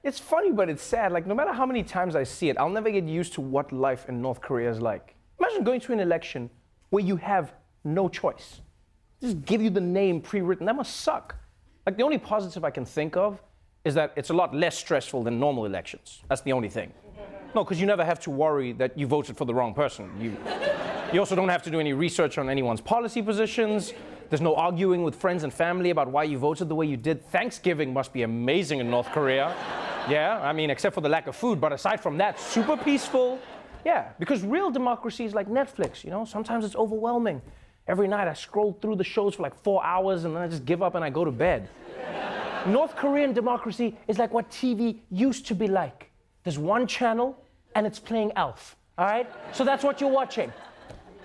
it's 0.06 0.20
funny, 0.20 0.52
but 0.52 0.70
it's 0.70 0.84
sad. 0.84 1.12
Like, 1.12 1.26
no 1.26 1.34
matter 1.34 1.52
how 1.52 1.66
many 1.66 1.82
times 1.82 2.16
I 2.16 2.24
see 2.24 2.50
it, 2.50 2.58
I'll 2.60 2.70
never 2.70 2.92
get 2.92 3.06
used 3.06 3.34
to 3.34 3.42
what 3.42 3.72
life 3.74 4.08
in 4.08 4.22
North 4.22 4.40
Korea 4.40 4.70
is 4.70 4.80
like. 4.80 5.16
Imagine 5.40 5.64
going 5.64 5.82
to 5.82 5.94
an 5.94 6.00
election 6.00 6.50
where 6.92 7.04
you 7.04 7.16
have 7.16 7.54
no 7.84 8.08
choice. 8.08 8.62
Just 9.20 9.44
give 9.46 9.64
you 9.64 9.72
the 9.72 9.82
name 9.82 10.22
pre 10.22 10.42
written. 10.42 10.68
That 10.68 10.76
must 10.76 10.98
suck. 10.98 11.36
Like, 11.88 11.98
the 11.98 12.04
only 12.04 12.20
positive 12.20 12.64
I 12.64 12.70
can 12.70 12.86
think 12.86 13.18
of 13.18 13.42
is 13.84 13.96
that 13.96 14.14
it's 14.16 14.30
a 14.30 14.34
lot 14.34 14.54
less 14.54 14.78
stressful 14.78 15.24
than 15.24 15.40
normal 15.40 15.66
elections. 15.66 16.22
That's 16.30 16.42
the 16.42 16.54
only 16.54 16.70
thing. 16.70 16.94
No, 17.56 17.64
because 17.64 17.82
you 17.82 17.88
never 17.88 18.06
have 18.06 18.20
to 18.22 18.30
worry 18.30 18.74
that 18.74 18.96
you 18.98 19.08
voted 19.08 19.38
for 19.38 19.46
the 19.46 19.56
wrong 19.56 19.74
person. 19.74 20.12
You, 20.20 20.38
you 21.14 21.20
also 21.20 21.36
don't 21.36 21.50
have 21.50 21.64
to 21.64 21.72
do 21.72 21.80
any 21.80 21.94
research 21.94 22.38
on 22.38 22.48
anyone's 22.48 22.82
policy 22.82 23.24
positions. 23.24 23.94
There's 24.30 24.42
no 24.42 24.56
arguing 24.56 25.04
with 25.04 25.16
friends 25.16 25.44
and 25.44 25.54
family 25.54 25.90
about 25.90 26.10
why 26.10 26.26
you 26.26 26.38
voted 26.38 26.70
the 26.70 26.76
way 26.76 26.86
you 26.86 26.98
did. 26.98 27.26
Thanksgiving 27.30 27.94
must 27.94 28.14
be 28.14 28.24
amazing 28.24 28.80
in 28.80 28.92
North 28.92 29.08
Korea. 29.08 29.56
Yeah, 30.10 30.40
I 30.42 30.54
mean, 30.54 30.70
except 30.70 30.94
for 30.94 31.02
the 31.02 31.10
lack 31.10 31.28
of 31.28 31.36
food, 31.36 31.60
but 31.60 31.74
aside 31.74 32.02
from 32.02 32.18
that, 32.18 32.40
super 32.40 32.78
peaceful. 32.78 33.40
Yeah, 33.84 34.10
because 34.20 34.44
real 34.44 34.72
democracy 34.72 35.26
is 35.26 35.34
like 35.34 35.48
Netflix, 35.48 36.04
you 36.04 36.10
know? 36.10 36.26
Sometimes 36.26 36.66
it's 36.66 36.76
overwhelming. 36.76 37.42
Every 37.88 38.08
night 38.08 38.28
I 38.28 38.34
scroll 38.34 38.78
through 38.82 38.96
the 38.96 39.04
shows 39.04 39.36
for 39.36 39.44
like 39.44 39.56
four 39.64 39.84
hours 39.86 40.26
and 40.26 40.36
then 40.36 40.42
I 40.42 40.48
just 40.48 40.66
give 40.66 40.82
up 40.82 40.96
and 40.96 41.06
I 41.06 41.10
go 41.12 41.24
to 41.24 41.32
bed. 41.32 41.70
North 42.66 42.96
Korean 42.96 43.32
democracy 43.32 43.96
is 44.08 44.18
like 44.18 44.34
what 44.34 44.50
TV 44.50 45.00
used 45.12 45.46
to 45.48 45.56
be 45.56 45.68
like. 45.68 46.10
There's 46.44 46.58
one 46.58 46.88
channel 46.88 47.38
and 47.76 47.86
it's 47.86 48.00
playing 48.00 48.32
Alf, 48.36 48.76
all 48.98 49.06
right? 49.06 49.30
So 49.54 49.64
that's 49.64 49.84
what 49.84 50.02
you're 50.02 50.10
watching. 50.10 50.52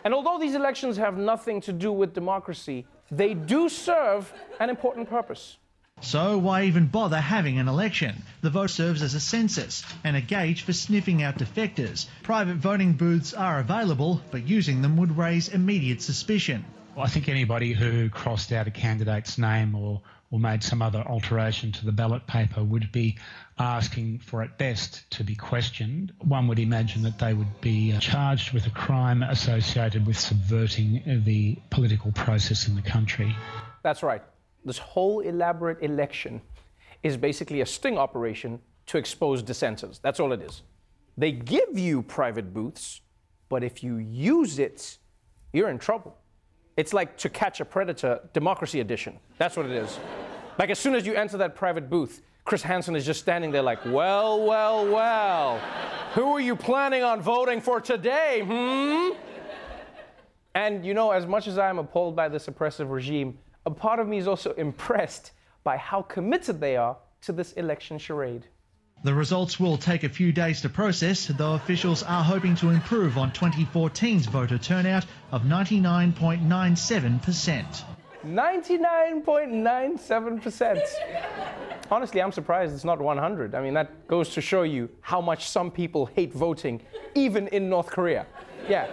And 0.04 0.12
although 0.12 0.38
these 0.38 0.54
elections 0.54 0.96
have 0.98 1.16
nothing 1.16 1.60
to 1.62 1.72
do 1.72 1.92
with 1.92 2.12
democracy, 2.12 2.86
they 3.10 3.32
do 3.34 3.68
serve 3.68 4.32
an 4.60 4.68
important 4.68 5.08
purpose. 5.08 5.56
So 6.00 6.38
why 6.38 6.64
even 6.64 6.86
bother 6.86 7.20
having 7.20 7.58
an 7.58 7.68
election? 7.68 8.22
The 8.40 8.50
vote 8.50 8.70
serves 8.70 9.02
as 9.02 9.14
a 9.14 9.20
census 9.20 9.84
and 10.02 10.16
a 10.16 10.20
gauge 10.20 10.62
for 10.62 10.72
sniffing 10.72 11.22
out 11.22 11.38
defectors. 11.38 12.06
Private 12.22 12.56
voting 12.56 12.94
booths 12.94 13.34
are 13.34 13.58
available, 13.58 14.22
but 14.30 14.48
using 14.48 14.80
them 14.80 14.96
would 14.96 15.16
raise 15.16 15.48
immediate 15.48 16.00
suspicion. 16.00 16.64
Well, 16.96 17.04
I 17.04 17.08
think 17.08 17.28
anybody 17.28 17.72
who 17.72 18.08
crossed 18.08 18.50
out 18.50 18.66
a 18.66 18.70
candidate's 18.70 19.38
name 19.38 19.74
or, 19.74 20.00
or 20.30 20.40
made 20.40 20.62
some 20.62 20.82
other 20.82 21.06
alteration 21.06 21.70
to 21.72 21.84
the 21.84 21.92
ballot 21.92 22.26
paper 22.26 22.64
would 22.64 22.90
be 22.90 23.18
asking 23.58 24.20
for 24.20 24.42
at 24.42 24.56
best 24.56 25.08
to 25.10 25.24
be 25.24 25.36
questioned. 25.36 26.12
One 26.20 26.48
would 26.48 26.58
imagine 26.58 27.02
that 27.02 27.18
they 27.18 27.34
would 27.34 27.60
be 27.60 27.92
uh, 27.92 28.00
charged 28.00 28.52
with 28.52 28.66
a 28.66 28.70
crime 28.70 29.22
associated 29.22 30.06
with 30.06 30.18
subverting 30.18 31.22
the 31.24 31.58
political 31.68 32.10
process 32.10 32.66
in 32.66 32.74
the 32.74 32.82
country. 32.82 33.36
That's 33.82 34.02
right. 34.02 34.22
This 34.64 34.78
whole 34.78 35.20
elaborate 35.20 35.82
election 35.82 36.40
is 37.02 37.16
basically 37.16 37.60
a 37.60 37.66
sting 37.66 37.96
operation 37.98 38.60
to 38.86 38.98
expose 38.98 39.42
dissenters. 39.42 40.00
That's 40.02 40.20
all 40.20 40.32
it 40.32 40.42
is. 40.42 40.62
They 41.16 41.32
give 41.32 41.78
you 41.78 42.02
private 42.02 42.52
booths, 42.52 43.00
but 43.48 43.64
if 43.64 43.82
you 43.82 43.96
use 43.96 44.58
it, 44.58 44.98
you're 45.52 45.70
in 45.70 45.78
trouble. 45.78 46.16
It's 46.76 46.92
like 46.92 47.16
to 47.18 47.28
catch 47.28 47.60
a 47.60 47.64
predator, 47.64 48.20
democracy 48.32 48.80
edition. 48.80 49.18
That's 49.38 49.56
what 49.56 49.66
it 49.66 49.72
is. 49.72 49.98
Like 50.58 50.70
as 50.70 50.78
soon 50.78 50.94
as 50.94 51.06
you 51.06 51.14
enter 51.14 51.36
that 51.38 51.54
private 51.54 51.90
booth, 51.90 52.22
Chris 52.44 52.62
Hansen 52.62 52.96
is 52.96 53.04
just 53.06 53.20
standing 53.20 53.50
there 53.50 53.62
like, 53.62 53.84
well, 53.84 54.42
well, 54.44 54.86
well. 54.86 55.58
Who 56.14 56.32
are 56.32 56.40
you 56.40 56.56
planning 56.56 57.02
on 57.02 57.20
voting 57.20 57.60
for 57.60 57.80
today, 57.80 58.42
hmm? 58.44 59.16
And 60.54 60.84
you 60.84 60.94
know, 60.94 61.12
as 61.12 61.26
much 61.26 61.46
as 61.46 61.58
I 61.58 61.68
am 61.68 61.78
appalled 61.78 62.16
by 62.16 62.28
this 62.28 62.48
oppressive 62.48 62.90
regime, 62.90 63.38
a 63.66 63.70
part 63.70 64.00
of 64.00 64.08
me 64.08 64.16
is 64.18 64.26
also 64.26 64.52
impressed 64.52 65.32
by 65.64 65.76
how 65.76 66.00
committed 66.02 66.60
they 66.60 66.76
are 66.76 66.96
to 67.22 67.32
this 67.32 67.52
election 67.52 67.98
charade. 67.98 68.46
The 69.02 69.14
results 69.14 69.58
will 69.58 69.78
take 69.78 70.04
a 70.04 70.10
few 70.10 70.30
days 70.30 70.60
to 70.60 70.68
process, 70.68 71.26
though 71.26 71.54
officials 71.54 72.02
are 72.02 72.22
hoping 72.22 72.54
to 72.56 72.68
improve 72.68 73.16
on 73.16 73.32
2014's 73.32 74.26
voter 74.26 74.58
turnout 74.58 75.06
of 75.32 75.40
99.97%. 75.42 77.84
99.97%. 78.26 80.82
Honestly, 81.90 82.20
I'm 82.20 82.32
surprised 82.32 82.74
it's 82.74 82.84
not 82.84 83.00
100. 83.00 83.54
I 83.54 83.62
mean, 83.62 83.72
that 83.74 84.06
goes 84.06 84.34
to 84.34 84.42
show 84.42 84.62
you 84.62 84.90
how 85.00 85.22
much 85.22 85.48
some 85.48 85.70
people 85.70 86.06
hate 86.06 86.34
voting, 86.34 86.82
even 87.14 87.48
in 87.48 87.70
North 87.70 87.86
Korea. 87.86 88.26
Yeah. 88.68 88.86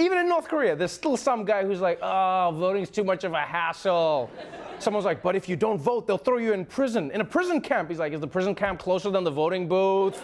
Even 0.00 0.16
in 0.16 0.28
North 0.28 0.48
Korea, 0.48 0.74
there's 0.74 0.92
still 0.92 1.16
some 1.18 1.44
guy 1.44 1.62
who's 1.62 1.82
like, 1.82 1.98
oh, 2.00 2.56
voting's 2.56 2.88
too 2.88 3.04
much 3.04 3.24
of 3.24 3.34
a 3.34 3.40
hassle. 3.40 4.30
Someone's 4.78 5.04
like, 5.04 5.22
but 5.22 5.36
if 5.36 5.46
you 5.46 5.56
don't 5.56 5.78
vote, 5.78 6.06
they'll 6.06 6.16
throw 6.16 6.38
you 6.38 6.54
in 6.54 6.64
prison. 6.64 7.10
In 7.10 7.20
a 7.20 7.24
prison 7.24 7.60
camp. 7.60 7.90
He's 7.90 7.98
like, 7.98 8.14
is 8.14 8.20
the 8.20 8.26
prison 8.26 8.54
camp 8.54 8.80
closer 8.80 9.10
than 9.10 9.24
the 9.24 9.30
voting 9.30 9.68
booth? 9.68 10.22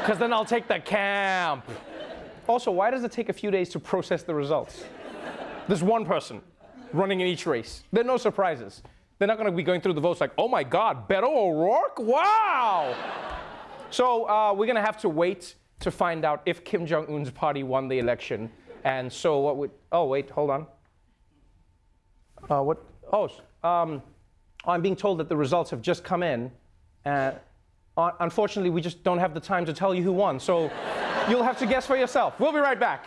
Because 0.00 0.18
then 0.18 0.32
I'll 0.32 0.44
take 0.44 0.68
the 0.68 0.78
camp. 0.78 1.64
Also, 2.46 2.70
why 2.70 2.92
does 2.92 3.02
it 3.02 3.10
take 3.10 3.28
a 3.28 3.32
few 3.32 3.50
days 3.50 3.68
to 3.70 3.80
process 3.80 4.22
the 4.22 4.32
results? 4.32 4.84
There's 5.66 5.82
one 5.82 6.04
person 6.04 6.40
running 6.92 7.20
in 7.20 7.26
each 7.26 7.44
race. 7.44 7.82
There 7.92 8.02
are 8.02 8.06
no 8.06 8.18
surprises. 8.18 8.82
They're 9.18 9.26
not 9.26 9.36
going 9.36 9.50
to 9.50 9.56
be 9.56 9.64
going 9.64 9.80
through 9.80 9.94
the 9.94 10.00
votes 10.00 10.20
like, 10.20 10.30
oh 10.38 10.46
my 10.46 10.62
God, 10.62 11.08
Beto 11.08 11.24
O'Rourke? 11.24 11.98
Wow! 11.98 12.94
So 13.90 14.28
uh, 14.28 14.52
we're 14.52 14.66
going 14.66 14.76
to 14.76 14.82
have 14.82 15.00
to 15.00 15.08
wait 15.08 15.56
to 15.80 15.90
find 15.90 16.24
out 16.24 16.40
if 16.46 16.62
Kim 16.62 16.86
Jong 16.86 17.12
un's 17.12 17.32
party 17.32 17.64
won 17.64 17.88
the 17.88 17.98
election. 17.98 18.48
And 18.84 19.12
so 19.12 19.38
what 19.40 19.56
would, 19.56 19.70
oh, 19.92 20.06
wait, 20.06 20.30
hold 20.30 20.50
on. 20.50 20.66
Uh, 22.48 22.62
what, 22.62 22.84
oh, 23.12 23.28
um, 23.62 24.02
I'm 24.64 24.82
being 24.82 24.96
told 24.96 25.18
that 25.18 25.28
the 25.28 25.36
results 25.36 25.70
have 25.70 25.82
just 25.82 26.04
come 26.04 26.22
in. 26.22 26.50
Uh, 27.04 27.32
unfortunately, 28.20 28.70
we 28.70 28.80
just 28.80 29.02
don't 29.02 29.18
have 29.18 29.34
the 29.34 29.40
time 29.40 29.64
to 29.66 29.72
tell 29.72 29.94
you 29.94 30.02
who 30.02 30.12
won. 30.12 30.38
So 30.38 30.70
you'll 31.28 31.42
have 31.42 31.58
to 31.58 31.66
guess 31.66 31.86
for 31.86 31.96
yourself. 31.96 32.38
We'll 32.38 32.52
be 32.52 32.58
right 32.58 32.78
back. 32.78 33.06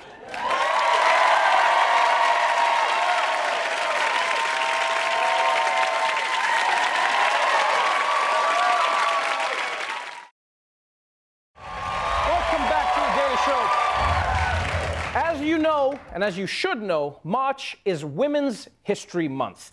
And 16.13 16.23
as 16.23 16.37
you 16.37 16.45
should 16.45 16.81
know, 16.81 17.19
March 17.23 17.77
is 17.85 18.03
Women's 18.03 18.67
History 18.83 19.29
Month. 19.29 19.71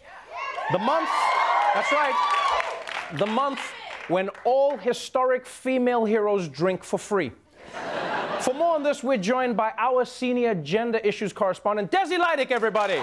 The 0.70 0.78
month, 0.78 1.08
that's 1.74 1.90
right, 1.90 2.14
the 3.18 3.26
month 3.26 3.60
when 4.08 4.30
all 4.44 4.76
historic 4.76 5.46
female 5.46 6.04
heroes 6.04 6.48
drink 6.48 6.84
for 6.84 6.98
free. 6.98 7.32
For 8.40 8.54
more 8.54 8.76
on 8.76 8.82
this, 8.82 9.02
we're 9.02 9.18
joined 9.18 9.56
by 9.56 9.72
our 9.78 10.04
senior 10.04 10.54
gender 10.54 10.98
issues 10.98 11.32
correspondent, 11.32 11.90
Desi 11.90 12.18
Lydic, 12.18 12.52
everybody. 12.52 12.98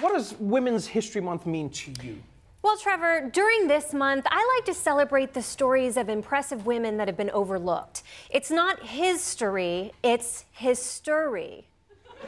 What 0.00 0.14
does 0.14 0.34
Women's 0.38 0.86
History 0.86 1.20
Month 1.20 1.44
mean 1.44 1.70
to 1.70 1.92
you? 2.02 2.22
Well, 2.62 2.76
Trevor, 2.76 3.30
during 3.32 3.68
this 3.68 3.94
month, 3.94 4.26
I 4.30 4.56
like 4.56 4.66
to 4.66 4.74
celebrate 4.74 5.32
the 5.32 5.40
stories 5.40 5.96
of 5.96 6.10
impressive 6.10 6.66
women 6.66 6.98
that 6.98 7.08
have 7.08 7.16
been 7.16 7.30
overlooked. 7.30 8.02
It's 8.28 8.50
not 8.50 8.86
his 8.86 9.22
story, 9.22 9.92
it's 10.02 10.44
his 10.52 10.78
story. 10.78 11.64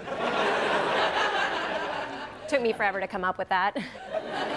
Took 2.49 2.63
me 2.63 2.73
forever 2.73 2.99
to 2.99 3.07
come 3.07 3.25
up 3.25 3.37
with 3.37 3.51
that. 3.51 3.77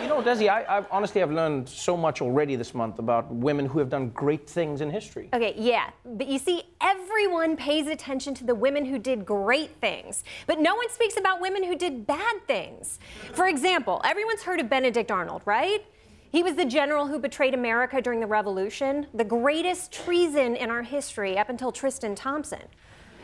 You 0.02 0.08
know, 0.08 0.22
Desi, 0.22 0.50
I, 0.50 0.64
I 0.64 0.86
honestly 0.92 1.20
have 1.22 1.32
learned 1.32 1.68
so 1.68 1.98
much 1.98 2.22
already 2.22 2.56
this 2.56 2.74
month 2.74 3.00
about 3.00 3.34
women 3.34 3.66
who 3.66 3.80
have 3.80 3.90
done 3.90 4.10
great 4.10 4.50
things 4.50 4.82
in 4.82 4.90
history. 4.90 5.30
Okay, 5.34 5.54
yeah, 5.58 5.90
but 6.06 6.28
you 6.28 6.40
see, 6.40 6.64
everyone 6.82 7.58
pays 7.58 7.88
attention 7.88 8.34
to 8.36 8.44
the 8.44 8.56
women 8.56 8.86
who 8.86 9.00
did 9.00 9.26
great 9.26 9.72
things, 9.82 10.24
but 10.48 10.60
no 10.60 10.76
one 10.76 10.90
speaks 10.90 11.18
about 11.18 11.42
women 11.42 11.64
who 11.64 11.76
did 11.76 12.06
bad 12.06 12.46
things. 12.48 13.00
For 13.34 13.48
example, 13.48 14.02
everyone's 14.04 14.44
heard 14.44 14.60
of 14.60 14.70
Benedict 14.70 15.12
Arnold, 15.12 15.42
right? 15.46 15.86
He 16.32 16.44
was 16.44 16.56
the 16.56 16.66
general 16.66 17.08
who 17.08 17.18
betrayed 17.18 17.54
America 17.54 18.02
during 18.02 18.20
the 18.20 18.28
Revolution, 18.28 19.08
the 19.14 19.24
greatest 19.24 19.92
treason 19.92 20.56
in 20.56 20.70
our 20.70 20.84
history 20.84 21.38
up 21.38 21.50
until 21.50 21.72
Tristan 21.72 22.14
Thompson. 22.14 22.64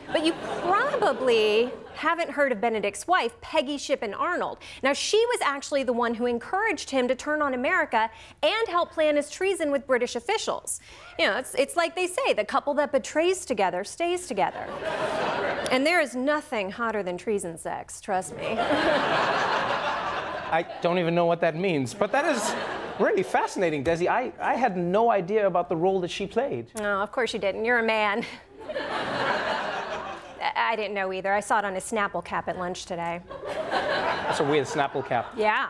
But 0.08 0.24
you 0.24 0.32
probably 0.60 1.70
haven't 1.94 2.30
heard 2.30 2.52
of 2.52 2.60
Benedict's 2.60 3.06
wife, 3.06 3.38
Peggy 3.40 3.78
Shippen 3.78 4.14
Arnold. 4.14 4.58
Now, 4.82 4.92
she 4.92 5.16
was 5.16 5.40
actually 5.42 5.82
the 5.82 5.92
one 5.92 6.14
who 6.14 6.26
encouraged 6.26 6.90
him 6.90 7.06
to 7.08 7.14
turn 7.14 7.42
on 7.42 7.54
America 7.54 8.10
and 8.42 8.68
help 8.68 8.92
plan 8.92 9.16
his 9.16 9.30
treason 9.30 9.70
with 9.70 9.86
British 9.86 10.16
officials. 10.16 10.80
You 11.18 11.26
know, 11.26 11.36
it's, 11.36 11.54
it's 11.54 11.76
like 11.76 11.94
they 11.94 12.06
say 12.06 12.32
the 12.32 12.44
couple 12.44 12.74
that 12.74 12.92
betrays 12.92 13.44
together 13.44 13.84
stays 13.84 14.26
together. 14.26 14.66
And 15.70 15.86
there 15.86 16.00
is 16.00 16.14
nothing 16.14 16.70
hotter 16.70 17.02
than 17.02 17.16
treason 17.16 17.56
sex, 17.56 18.00
trust 18.00 18.36
me. 18.36 18.56
I 20.52 20.66
don't 20.82 20.98
even 20.98 21.14
know 21.14 21.24
what 21.24 21.40
that 21.40 21.56
means, 21.56 21.94
but 21.94 22.12
that 22.12 22.26
is 22.26 22.54
really 22.98 23.22
fascinating, 23.22 23.82
Desi. 23.82 24.06
I, 24.06 24.32
I 24.38 24.54
had 24.54 24.76
no 24.76 25.10
idea 25.10 25.46
about 25.46 25.70
the 25.70 25.76
role 25.76 25.98
that 26.00 26.10
she 26.10 26.26
played. 26.26 26.66
No, 26.78 27.00
of 27.00 27.10
course 27.10 27.32
you 27.32 27.38
didn't. 27.38 27.64
You're 27.64 27.78
a 27.78 27.82
man. 27.82 28.24
I 30.56 30.76
didn't 30.76 30.94
know 30.94 31.12
either. 31.12 31.32
I 31.32 31.40
saw 31.40 31.58
it 31.58 31.64
on 31.64 31.74
a 31.74 31.80
Snapple 31.80 32.24
cap 32.24 32.48
at 32.48 32.58
lunch 32.58 32.86
today. 32.86 33.20
That's 33.70 34.40
a 34.40 34.44
weird 34.44 34.66
Snapple 34.66 35.06
cap. 35.06 35.32
Yeah. 35.36 35.68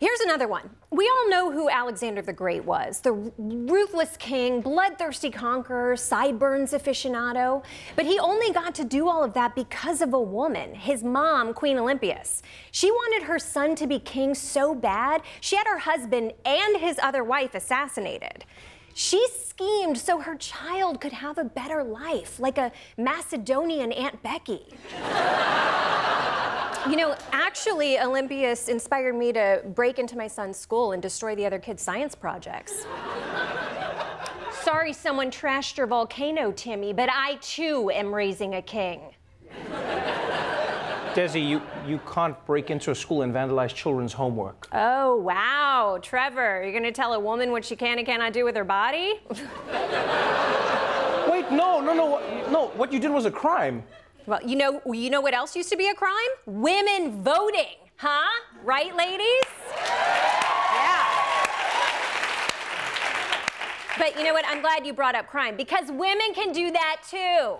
Here's 0.00 0.20
another 0.20 0.48
one. 0.48 0.70
We 0.90 1.06
all 1.06 1.28
know 1.28 1.52
who 1.52 1.68
Alexander 1.68 2.22
the 2.22 2.32
Great 2.32 2.64
was 2.64 3.00
the 3.00 3.12
ruthless 3.36 4.16
king, 4.16 4.62
bloodthirsty 4.62 5.30
conqueror, 5.30 5.94
sideburns 5.94 6.72
aficionado. 6.72 7.62
But 7.96 8.06
he 8.06 8.18
only 8.18 8.50
got 8.50 8.74
to 8.76 8.84
do 8.84 9.10
all 9.10 9.22
of 9.22 9.34
that 9.34 9.54
because 9.54 10.00
of 10.00 10.14
a 10.14 10.20
woman, 10.20 10.74
his 10.74 11.04
mom, 11.04 11.52
Queen 11.52 11.76
Olympias. 11.76 12.42
She 12.70 12.90
wanted 12.90 13.26
her 13.26 13.38
son 13.38 13.74
to 13.76 13.86
be 13.86 13.98
king 13.98 14.34
so 14.34 14.74
bad, 14.74 15.20
she 15.42 15.56
had 15.56 15.66
her 15.66 15.80
husband 15.80 16.32
and 16.46 16.78
his 16.78 16.98
other 17.02 17.22
wife 17.22 17.54
assassinated. 17.54 18.46
She 18.94 19.26
schemed 19.32 19.98
so 19.98 20.18
her 20.18 20.36
child 20.36 21.00
could 21.00 21.12
have 21.12 21.38
a 21.38 21.44
better 21.44 21.82
life, 21.82 22.40
like 22.40 22.58
a 22.58 22.72
Macedonian 22.96 23.92
Aunt 23.92 24.22
Becky. 24.22 24.66
You 26.88 26.96
know, 26.96 27.14
actually, 27.32 28.00
Olympias 28.00 28.68
inspired 28.68 29.14
me 29.14 29.32
to 29.32 29.62
break 29.74 29.98
into 29.98 30.16
my 30.16 30.26
son's 30.26 30.56
school 30.56 30.92
and 30.92 31.02
destroy 31.02 31.34
the 31.34 31.44
other 31.44 31.58
kids' 31.58 31.82
science 31.82 32.14
projects. 32.14 32.86
Sorry 34.62 34.92
someone 34.92 35.30
trashed 35.30 35.76
your 35.76 35.86
volcano, 35.86 36.52
Timmy, 36.52 36.92
but 36.92 37.10
I 37.12 37.36
too 37.42 37.90
am 37.90 38.14
raising 38.14 38.54
a 38.54 38.62
king. 38.62 39.00
Desi, 41.14 41.46
you, 41.46 41.60
you 41.86 42.00
can't 42.12 42.36
break 42.46 42.70
into 42.70 42.92
a 42.92 42.94
school 42.94 43.22
and 43.22 43.34
vandalize 43.34 43.74
children's 43.74 44.12
homework. 44.12 44.68
Oh, 44.72 45.16
wow. 45.16 45.98
Trevor, 46.00 46.62
you're 46.62 46.72
gonna 46.72 46.92
tell 46.92 47.14
a 47.14 47.20
woman 47.20 47.50
what 47.50 47.64
she 47.64 47.74
can 47.74 47.98
and 47.98 48.06
cannot 48.06 48.32
do 48.32 48.44
with 48.44 48.54
her 48.54 48.64
body? 48.64 49.14
Wait, 51.28 51.50
no, 51.50 51.80
no, 51.80 51.92
no, 51.92 52.20
no. 52.50 52.68
What 52.76 52.92
you 52.92 53.00
did 53.00 53.10
was 53.10 53.24
a 53.24 53.30
crime. 53.30 53.82
Well, 54.26 54.40
you 54.46 54.54
know, 54.54 54.80
you 54.86 55.10
know 55.10 55.20
what 55.20 55.34
else 55.34 55.56
used 55.56 55.70
to 55.70 55.76
be 55.76 55.88
a 55.88 55.94
crime? 55.94 56.12
Women 56.46 57.24
voting, 57.24 57.76
huh? 57.96 58.28
Right, 58.62 58.94
ladies? 58.94 59.44
Yeah. 59.88 61.06
But 64.00 64.16
you 64.16 64.24
know 64.24 64.32
what? 64.32 64.46
I'm 64.48 64.62
glad 64.62 64.86
you 64.86 64.94
brought 64.94 65.14
up 65.14 65.26
crime 65.26 65.58
because 65.58 65.90
women 65.90 66.32
can 66.34 66.52
do 66.52 66.70
that 66.70 67.02
too. 67.06 67.56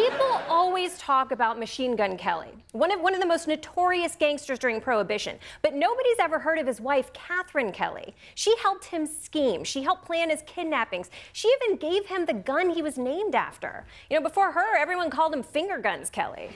People 0.00 0.40
always 0.48 0.96
talk 0.96 1.32
about 1.32 1.58
Machine 1.58 1.96
Gun 1.96 2.16
Kelly, 2.16 2.50
one 2.70 2.92
of, 2.92 3.00
one 3.00 3.14
of 3.14 3.20
the 3.20 3.26
most 3.26 3.48
notorious 3.48 4.14
gangsters 4.14 4.60
during 4.60 4.80
Prohibition, 4.80 5.38
but 5.60 5.74
nobody's 5.74 6.20
ever 6.20 6.38
heard 6.38 6.60
of 6.60 6.68
his 6.68 6.80
wife, 6.80 7.10
Kathryn 7.12 7.74
Kelly. 7.74 8.14
She 8.36 8.54
helped 8.58 8.84
him 8.84 9.06
scheme, 9.06 9.64
she 9.64 9.82
helped 9.82 10.04
plan 10.04 10.30
his 10.30 10.42
kidnappings, 10.46 11.10
she 11.32 11.52
even 11.64 11.76
gave 11.78 12.06
him 12.06 12.26
the 12.26 12.34
gun 12.34 12.70
he 12.70 12.80
was 12.80 12.96
named 12.96 13.34
after. 13.34 13.84
You 14.08 14.20
know, 14.20 14.22
before 14.22 14.52
her, 14.52 14.76
everyone 14.78 15.10
called 15.10 15.34
him 15.34 15.42
Finger 15.42 15.78
Guns 15.78 16.10
Kelly. 16.10 16.50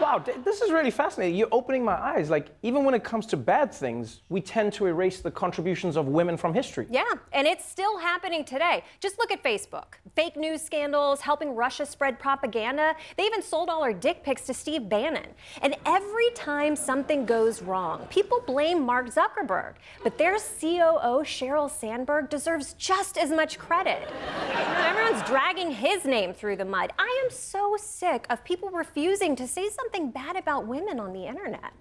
Wow, 0.00 0.24
this 0.42 0.60
is 0.62 0.72
really 0.72 0.90
fascinating. 0.90 1.36
You're 1.36 1.48
opening 1.52 1.84
my 1.84 1.94
eyes. 1.94 2.30
Like, 2.30 2.48
even 2.62 2.84
when 2.84 2.94
it 2.94 3.04
comes 3.04 3.26
to 3.26 3.36
bad 3.36 3.72
things, 3.72 4.22
we 4.28 4.40
tend 4.40 4.72
to 4.74 4.86
erase 4.86 5.20
the 5.20 5.30
contributions 5.30 5.96
of 5.96 6.08
women 6.08 6.36
from 6.36 6.52
history. 6.54 6.86
Yeah, 6.90 7.04
and 7.32 7.46
it's 7.46 7.73
still 7.74 7.98
happening 7.98 8.44
today. 8.44 8.84
Just 9.00 9.18
look 9.18 9.32
at 9.32 9.42
Facebook. 9.42 9.94
Fake 10.14 10.36
news 10.36 10.62
scandals, 10.62 11.20
helping 11.20 11.56
Russia 11.56 11.84
spread 11.84 12.20
propaganda. 12.20 12.94
They 13.16 13.24
even 13.24 13.42
sold 13.42 13.68
all 13.68 13.82
our 13.82 13.92
dick 13.92 14.22
pics 14.22 14.42
to 14.42 14.54
Steve 14.54 14.88
Bannon. 14.88 15.26
And 15.60 15.74
every 15.84 16.30
time 16.36 16.76
something 16.76 17.26
goes 17.26 17.62
wrong, 17.62 18.06
people 18.10 18.40
blame 18.46 18.80
Mark 18.80 19.12
Zuckerberg. 19.12 19.72
But 20.04 20.18
their 20.18 20.34
COO, 20.34 21.24
Sheryl 21.24 21.68
Sandberg, 21.68 22.30
deserves 22.30 22.74
just 22.74 23.18
as 23.18 23.30
much 23.30 23.58
credit. 23.58 24.08
Everyone's 24.52 25.24
dragging 25.24 25.72
his 25.72 26.04
name 26.04 26.32
through 26.32 26.54
the 26.54 26.64
mud. 26.64 26.92
I 26.96 27.22
am 27.24 27.30
so 27.32 27.76
sick 27.76 28.24
of 28.30 28.44
people 28.44 28.70
refusing 28.70 29.34
to 29.34 29.48
say 29.48 29.68
something 29.68 30.12
bad 30.12 30.36
about 30.36 30.68
women 30.68 31.00
on 31.00 31.12
the 31.12 31.26
internet. 31.26 31.72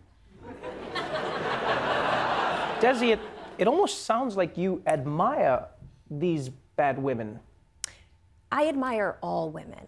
Desi, 2.81 3.11
it, 3.11 3.19
it 3.59 3.67
almost 3.67 4.05
sounds 4.05 4.35
like 4.35 4.57
you 4.57 4.81
admire 4.87 5.67
these 6.19 6.49
bad 6.75 7.01
women. 7.01 7.39
I 8.51 8.67
admire 8.67 9.17
all 9.21 9.49
women. 9.49 9.85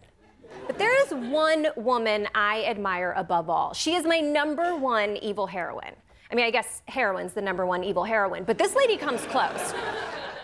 But 0.68 0.78
there 0.78 1.00
is 1.06 1.12
one 1.12 1.68
woman 1.76 2.28
I 2.34 2.64
admire 2.66 3.14
above 3.16 3.50
all. 3.50 3.74
She 3.74 3.96
is 3.96 4.06
my 4.06 4.20
number 4.20 4.76
one 4.76 5.18
evil 5.18 5.48
heroine. 5.48 5.96
I 6.32 6.36
mean, 6.36 6.46
I 6.46 6.52
guess 6.52 6.82
heroine's 6.88 7.34
the 7.34 7.42
number 7.42 7.66
one 7.66 7.84
evil 7.84 8.04
heroine, 8.04 8.44
but 8.44 8.58
this 8.58 8.76
lady 8.76 8.98
comes 8.98 9.22
close. 9.22 9.74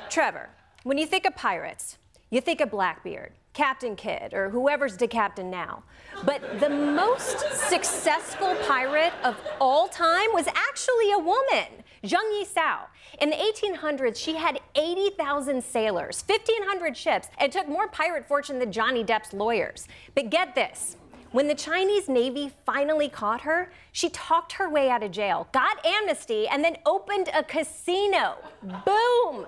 Trevor, 0.09 0.49
when 0.83 0.97
you 0.97 1.05
think 1.05 1.25
of 1.25 1.35
pirates, 1.35 1.97
you 2.29 2.39
think 2.41 2.61
of 2.61 2.69
Blackbeard, 2.69 3.33
Captain 3.53 3.95
Kidd, 3.95 4.33
or 4.33 4.49
whoever's 4.49 4.97
the 4.97 5.07
captain 5.07 5.49
now. 5.49 5.83
But 6.23 6.59
the 6.59 6.69
most 6.69 7.39
successful 7.67 8.55
pirate 8.67 9.13
of 9.23 9.35
all 9.59 9.87
time 9.87 10.29
was 10.33 10.47
actually 10.47 11.11
a 11.11 11.19
woman, 11.19 11.80
Zheng 12.03 12.39
Yi 12.39 12.45
Sao. 12.45 12.87
In 13.19 13.29
the 13.29 13.35
1800s, 13.35 14.15
she 14.15 14.35
had 14.35 14.59
80,000 14.75 15.63
sailors, 15.63 16.23
1,500 16.25 16.97
ships, 16.97 17.27
and 17.37 17.51
took 17.51 17.67
more 17.67 17.87
pirate 17.89 18.27
fortune 18.27 18.57
than 18.57 18.71
Johnny 18.71 19.03
Depp's 19.03 19.33
lawyers. 19.33 19.87
But 20.15 20.31
get 20.31 20.55
this. 20.55 20.97
When 21.31 21.47
the 21.47 21.55
Chinese 21.55 22.09
Navy 22.09 22.51
finally 22.65 23.07
caught 23.07 23.41
her, 23.41 23.71
she 23.91 24.09
talked 24.09 24.53
her 24.53 24.69
way 24.69 24.89
out 24.89 25.03
of 25.03 25.11
jail, 25.11 25.47
got 25.53 25.85
amnesty, 25.85 26.47
and 26.47 26.63
then 26.63 26.75
opened 26.85 27.29
a 27.33 27.43
casino. 27.43 28.35
Boom! 28.63 29.45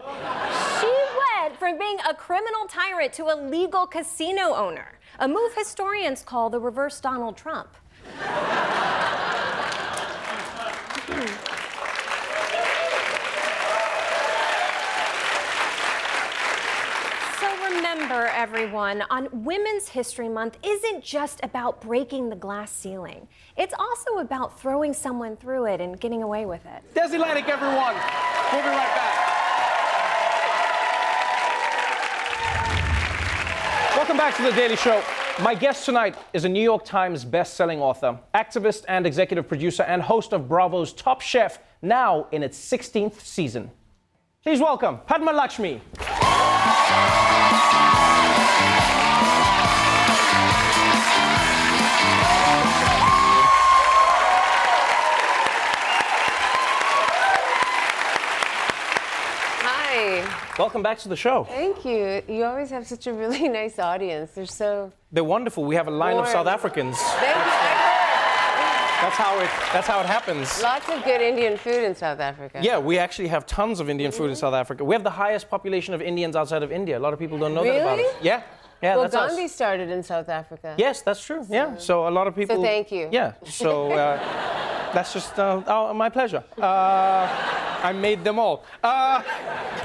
She 0.79 0.93
went 1.41 1.57
from 1.57 1.77
being 1.77 1.97
a 2.07 2.13
criminal 2.13 2.67
tyrant 2.69 3.13
to 3.13 3.25
a 3.25 3.35
legal 3.35 3.85
casino 3.85 4.53
owner, 4.53 4.99
a 5.19 5.27
move 5.27 5.53
historians 5.55 6.23
call 6.23 6.49
the 6.49 6.59
reverse 6.59 7.01
Donald 7.01 7.35
Trump. 7.35 7.75
So 17.43 17.49
remember, 18.13 18.31
everyone, 18.35 19.03
on 19.09 19.27
Women's 19.31 19.87
History 19.87 20.29
Month 20.29 20.59
isn't 20.63 21.03
just 21.03 21.39
about 21.41 21.81
breaking 21.81 22.29
the 22.29 22.35
glass 22.35 22.71
ceiling. 22.71 23.27
It's 23.57 23.73
also 23.73 24.19
about 24.19 24.59
throwing 24.59 24.93
someone 24.93 25.35
through 25.35 25.65
it 25.65 25.81
and 25.81 25.99
getting 25.99 26.21
away 26.21 26.45
with 26.45 26.61
it. 26.65 26.83
Desi 26.93 27.17
Lydic, 27.17 27.49
everyone. 27.49 27.95
We'll 28.51 28.61
be 28.61 28.67
right 28.69 28.93
back. 28.93 29.19
Welcome 33.95 34.17
back 34.17 34.35
to 34.37 34.43
The 34.43 34.51
Daily 34.51 34.75
Show. 34.75 35.01
My 35.41 35.55
guest 35.55 35.85
tonight 35.85 36.15
is 36.33 36.45
a 36.45 36.49
New 36.49 36.61
York 36.61 36.85
Times 36.85 37.25
best-selling 37.25 37.81
author, 37.81 38.19
activist 38.35 38.85
and 38.87 39.07
executive 39.07 39.47
producer, 39.47 39.81
and 39.83 40.03
host 40.03 40.33
of 40.33 40.47
Bravo's 40.47 40.93
Top 40.93 41.21
Chef, 41.21 41.57
now 41.81 42.27
in 42.31 42.43
its 42.43 42.59
16th 42.59 43.19
season. 43.21 43.71
Please 44.43 44.59
welcome 44.59 44.99
Padma 45.07 45.31
Lakshmi. 45.31 45.81
Welcome 60.59 60.83
back 60.83 60.99
to 60.99 61.09
the 61.09 61.15
show. 61.15 61.45
Thank 61.45 61.83
you. 61.83 62.21
You 62.27 62.43
always 62.43 62.69
have 62.69 62.85
such 62.85 63.07
a 63.07 63.13
really 63.13 63.49
nice 63.61 63.79
audience. 63.79 64.31
They're 64.33 64.45
so. 64.45 64.91
They're 65.11 65.23
wonderful. 65.23 65.63
We 65.63 65.73
have 65.75 65.87
a 65.87 65.91
line 65.91 66.17
of 66.17 66.27
South 66.27 66.45
Africans. 66.45 66.95
Thank 66.99 67.35
you. 67.35 67.51
That's 69.01 69.15
how 69.15 69.39
it. 69.39 69.49
That's 69.73 69.87
how 69.87 69.99
it 69.99 70.05
happens. 70.05 70.61
Lots 70.61 70.87
of 70.89 71.03
good 71.03 71.21
Indian 71.21 71.57
food 71.57 71.83
in 71.83 71.95
South 71.95 72.19
Africa. 72.19 72.59
Yeah, 72.61 72.77
we 72.77 72.99
actually 72.99 73.29
have 73.29 73.47
tons 73.47 73.79
of 73.79 73.89
Indian 73.89 74.11
food 74.11 74.25
in 74.25 74.31
mm-hmm. 74.31 74.39
South 74.39 74.53
Africa. 74.53 74.85
We 74.85 74.93
have 74.93 75.03
the 75.03 75.09
highest 75.09 75.49
population 75.49 75.95
of 75.95 76.03
Indians 76.03 76.35
outside 76.35 76.61
of 76.61 76.71
India. 76.71 76.99
A 76.99 77.01
lot 77.01 77.13
of 77.13 77.19
people 77.19 77.39
don't 77.39 77.55
know 77.55 77.63
that 77.63 77.81
about 77.81 77.99
us. 77.99 78.05
Really? 78.05 78.15
Yeah, 78.21 78.43
yeah, 78.83 78.95
well, 78.95 79.03
that's 79.03 79.15
us. 79.15 79.31
Gandhi 79.31 79.47
started 79.47 79.89
in 79.89 80.03
South 80.03 80.29
Africa. 80.29 80.75
Yes, 80.77 81.01
that's 81.01 81.23
true. 81.25 81.45
Yeah, 81.49 81.77
so 81.77 82.07
a 82.07 82.11
lot 82.11 82.27
of 82.27 82.35
people. 82.35 82.57
So 82.57 82.61
thank 82.61 82.91
you. 82.91 83.09
Yeah, 83.11 83.33
so 83.45 83.91
uh, 83.91 84.17
that's 84.93 85.13
just 85.13 85.39
uh, 85.39 85.63
oh, 85.67 85.93
my 85.93 86.09
pleasure. 86.09 86.43
Uh, 86.61 87.27
I 87.83 87.91
made 87.93 88.23
them 88.23 88.39
all. 88.39 88.63
Uh, 88.83 89.21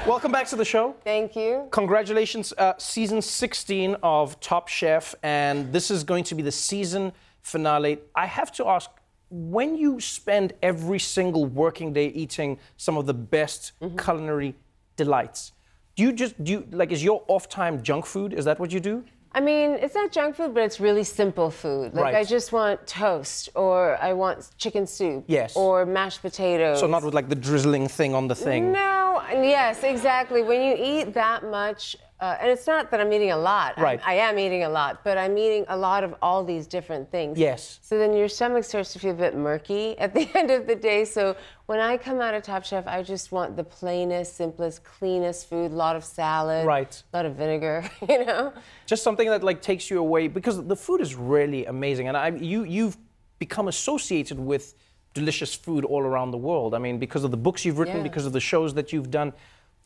welcome 0.07 0.31
back 0.31 0.47
to 0.47 0.55
the 0.55 0.65
show. 0.65 0.95
Thank 1.03 1.35
you. 1.35 1.67
Congratulations, 1.71 2.53
uh, 2.57 2.73
season 2.77 3.21
16 3.21 3.95
of 4.03 4.39
Top 4.39 4.67
Chef, 4.67 5.15
and 5.23 5.71
this 5.73 5.89
is 5.91 6.03
going 6.03 6.23
to 6.25 6.35
be 6.35 6.41
the 6.43 6.51
season 6.51 7.11
finale. 7.41 7.99
I 8.15 8.25
have 8.25 8.51
to 8.53 8.67
ask. 8.67 8.89
When 9.31 9.77
you 9.77 9.99
spend 9.99 10.53
every 10.63 10.97
single 10.97 11.45
working 11.45 11.93
day 11.93 12.07
eating 12.07 12.57
some 12.77 12.97
of 12.97 13.05
the 13.05 13.13
best 13.13 13.73
Mm-hmm. 13.79 13.97
culinary 13.97 14.55
delights, 14.95 15.51
do 15.99 16.05
you 16.05 16.13
just 16.13 16.41
do 16.45 16.49
you, 16.53 16.59
like 16.81 16.91
is 16.95 17.03
your 17.03 17.19
off 17.27 17.45
time 17.49 17.75
junk 17.83 18.05
food? 18.05 18.29
Is 18.39 18.45
that 18.45 18.57
what 18.61 18.71
you 18.75 18.79
do? 18.91 18.95
I 19.37 19.41
mean, 19.49 19.69
it's 19.83 19.93
not 20.01 20.07
junk 20.17 20.31
food, 20.37 20.51
but 20.55 20.63
it's 20.67 20.79
really 20.79 21.03
simple 21.03 21.49
food. 21.51 21.87
Like 21.93 22.03
Right. 22.05 22.15
I 22.15 22.23
just 22.35 22.47
want 22.57 22.75
toast, 22.87 23.49
or 23.63 23.79
I 24.09 24.11
want 24.13 24.37
chicken 24.63 24.87
soup, 24.87 25.21
Yes. 25.27 25.49
or 25.63 25.85
mashed 25.85 26.21
potatoes. 26.27 26.79
So 26.79 26.87
not 26.95 27.03
with 27.03 27.13
like 27.19 27.29
the 27.35 27.39
drizzling 27.47 27.85
thing 27.97 28.11
on 28.19 28.23
the 28.31 28.35
thing. 28.47 28.61
No, 28.71 29.21
yes, 29.57 29.83
exactly. 29.83 30.41
When 30.51 30.61
you 30.67 30.73
eat 30.91 31.13
that 31.23 31.39
much, 31.59 31.81
uh, 32.21 32.37
and 32.41 32.47
it's 32.53 32.65
not 32.73 32.89
that 32.91 32.99
I'm 33.03 33.11
eating 33.17 33.31
a 33.39 33.41
lot. 33.51 33.69
I'm- 33.77 33.83
Right. 33.87 33.99
I 34.13 34.15
am 34.27 34.35
eating 34.45 34.63
a 34.69 34.71
lot, 34.79 34.93
but 35.07 35.15
I'm 35.23 35.35
eating 35.45 35.63
a 35.67 35.77
lot 35.87 36.01
of 36.07 36.11
all 36.25 36.41
these 36.53 36.65
different 36.75 37.05
things. 37.15 37.33
Yes. 37.37 37.61
So 37.87 37.91
then 38.01 38.11
your 38.21 38.29
stomach 38.37 38.63
starts 38.71 38.89
to 38.93 38.99
feel 39.03 39.11
a 39.19 39.21
bit 39.25 39.35
murky 39.49 39.85
at 40.03 40.09
the 40.17 40.25
end 40.39 40.49
of 40.57 40.61
the 40.71 40.75
day. 40.89 41.01
So 41.15 41.35
when 41.69 41.79
I 41.79 41.97
come 41.97 42.19
out 42.19 42.33
of 42.33 42.41
Top 42.41 42.65
Chef, 42.65 42.87
I 42.87 43.03
just 43.03 43.31
want 43.31 43.55
the 43.55 43.63
plainest, 43.63 44.35
simplest, 44.35 44.83
cleanest 44.83 45.47
food. 45.47 45.71
A 45.71 45.75
lot 45.75 45.95
of 45.95 46.03
salad. 46.03 46.65
Right. 46.65 47.03
A 47.13 47.17
lot 47.17 47.27
of 47.27 47.35
vinegar. 47.35 47.87
You 48.09 48.25
know. 48.25 48.53
Just 48.87 49.03
something 49.03 49.29
that 49.29 49.43
like 49.43 49.61
takes 49.61 49.91
you 49.91 49.99
away 49.99 50.27
because 50.27 50.65
the 50.65 50.75
food 50.75 50.99
is 50.99 51.13
really 51.13 51.67
amazing, 51.67 52.07
and 52.07 52.17
I 52.17 52.29
you 52.29 52.63
you've 52.63 52.97
become 53.37 53.67
associated 53.67 54.39
with 54.39 54.73
delicious 55.13 55.53
food 55.53 55.85
all 55.85 56.01
around 56.01 56.31
the 56.31 56.41
world. 56.49 56.73
I 56.73 56.79
mean, 56.79 56.97
because 56.97 57.23
of 57.23 57.29
the 57.29 57.41
books 57.47 57.63
you've 57.65 57.77
written, 57.77 57.97
Yeah. 57.97 58.09
because 58.09 58.25
of 58.25 58.33
the 58.33 58.45
shows 58.51 58.73
that 58.73 58.91
you've 58.91 59.11
done. 59.11 59.31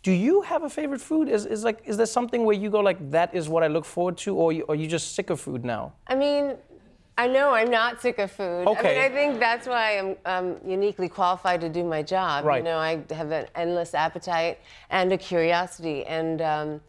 Do 0.04 0.12
you 0.12 0.42
have 0.42 0.64
a 0.64 0.70
favorite 0.70 1.02
food? 1.02 1.28
Is, 1.28 1.46
is 1.46 1.66
like 1.66 1.80
is 1.84 1.98
there 1.98 2.12
something 2.18 2.46
where 2.46 2.56
you 2.64 2.70
go 2.70 2.80
like 2.80 3.00
that 3.12 3.36
is 3.40 3.50
what 3.50 3.62
I 3.62 3.68
look 3.68 3.86
forward 3.96 4.18
to, 4.24 4.30
or 4.42 4.54
you, 4.54 4.64
are 4.70 4.76
you 4.82 4.88
just 4.88 5.16
sick 5.16 5.30
of 5.30 5.42
food 5.42 5.66
now? 5.66 5.84
I 6.08 6.16
mean, 6.16 6.56
I 7.18 7.28
know 7.28 7.52
I'm 7.52 7.70
not 7.70 8.02
sick 8.02 8.18
of 8.18 8.32
food. 8.32 8.68
I 8.68 8.82
mean, 8.82 8.98
I 8.98 9.10
think 9.10 9.40
that's 9.40 9.68
why 9.68 10.00
I'm 10.00 10.16
um, 10.26 10.58
uniquely 10.66 11.08
qualified 11.08 11.62
to 11.62 11.70
do 11.70 11.84
my 11.84 12.02
job. 12.02 12.46
Right. 12.46 12.58
You 12.58 12.64
know, 12.64 12.78
I 12.78 13.04
have 13.12 13.32
an 13.32 13.48
endless 13.56 13.94
appetite 13.94 14.60
and 14.90 15.12
a 15.14 15.18
curiosity, 15.18 16.06
and 16.06 16.42
um, 16.42 16.82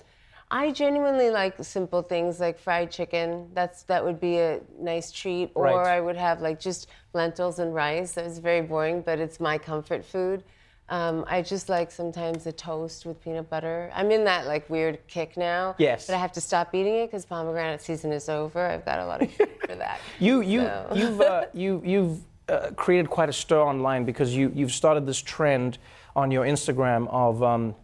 I 0.50 0.70
genuinely 0.70 1.30
like 1.30 1.62
simple 1.62 2.00
things 2.00 2.40
like 2.40 2.58
fried 2.58 2.90
chicken. 2.90 3.50
That's 3.52 3.82
that 3.84 4.02
would 4.02 4.18
be 4.18 4.38
a 4.38 4.60
nice 4.78 5.12
treat. 5.12 5.50
Or 5.54 5.64
Right. 5.64 5.86
I 5.86 6.00
would 6.00 6.16
have 6.16 6.40
like 6.40 6.58
just 6.58 6.88
lentils 7.12 7.58
and 7.58 7.74
rice. 7.74 8.12
That 8.12 8.24
was 8.24 8.38
very 8.38 8.62
boring, 8.62 9.02
but 9.02 9.18
it's 9.18 9.40
my 9.40 9.58
comfort 9.58 10.04
food. 10.04 10.42
Um, 10.90 11.24
I 11.26 11.40
just 11.40 11.68
like 11.68 11.90
sometimes 11.90 12.46
a 12.46 12.52
toast 12.52 13.06
with 13.06 13.22
peanut 13.22 13.48
butter. 13.48 13.90
I'm 13.94 14.10
in 14.10 14.24
that 14.24 14.46
like 14.46 14.68
weird 14.68 14.98
kick 15.08 15.36
now. 15.36 15.74
Yes. 15.78 16.06
But 16.06 16.14
I 16.14 16.18
have 16.18 16.32
to 16.32 16.40
stop 16.40 16.74
eating 16.74 16.96
it 16.96 17.06
because 17.06 17.24
pomegranate 17.24 17.80
season 17.80 18.12
is 18.12 18.28
over. 18.28 18.66
I've 18.66 18.84
got 18.84 18.98
a 18.98 19.06
lot 19.06 19.22
of 19.22 19.32
for 19.32 19.74
that. 19.76 20.00
You 20.18 20.42
you 20.42 20.60
So. 20.60 20.88
you've 20.94 21.20
uh, 21.20 21.44
you 21.54 21.82
you've 21.84 22.18
uh, 22.48 22.70
created 22.76 23.08
quite 23.08 23.30
a 23.30 23.32
stir 23.32 23.60
online 23.62 24.04
because 24.04 24.36
you 24.36 24.52
you've 24.54 24.72
started 24.72 25.06
this 25.06 25.20
trend 25.22 25.78
on 26.14 26.30
your 26.30 26.44
Instagram 26.44 27.08
of 27.08 27.42
um, 27.42 27.74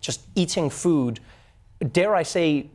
just 0.00 0.20
eating 0.34 0.68
food. 0.68 1.20
Dare 1.92 2.14
I 2.14 2.22
say, 2.22 2.68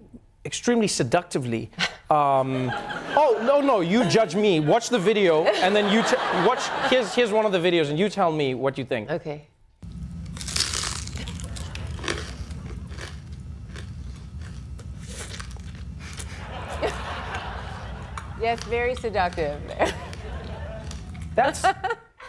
extremely 0.46 0.88
seductively. 0.88 1.70
Um, 2.10 2.72
oh 3.18 3.38
no 3.44 3.60
no! 3.60 3.82
You 3.82 4.06
judge 4.06 4.34
me. 4.34 4.62
Watch 4.62 4.88
the 4.88 4.98
video 4.98 5.44
and 5.44 5.76
then 5.76 5.92
you 5.92 6.02
t- 6.04 6.16
watch. 6.48 6.62
Here's 6.90 7.14
here's 7.14 7.34
one 7.34 7.46
of 7.46 7.52
the 7.52 7.58
videos 7.60 7.90
and 7.90 8.00
you 8.00 8.08
tell 8.08 8.32
me 8.32 8.54
what 8.54 8.78
you 8.78 8.86
think. 8.86 9.12
Okay. 9.12 9.46
Yes, 18.48 18.64
very 18.64 18.96
seductive. 18.96 19.60
That's 21.36 21.66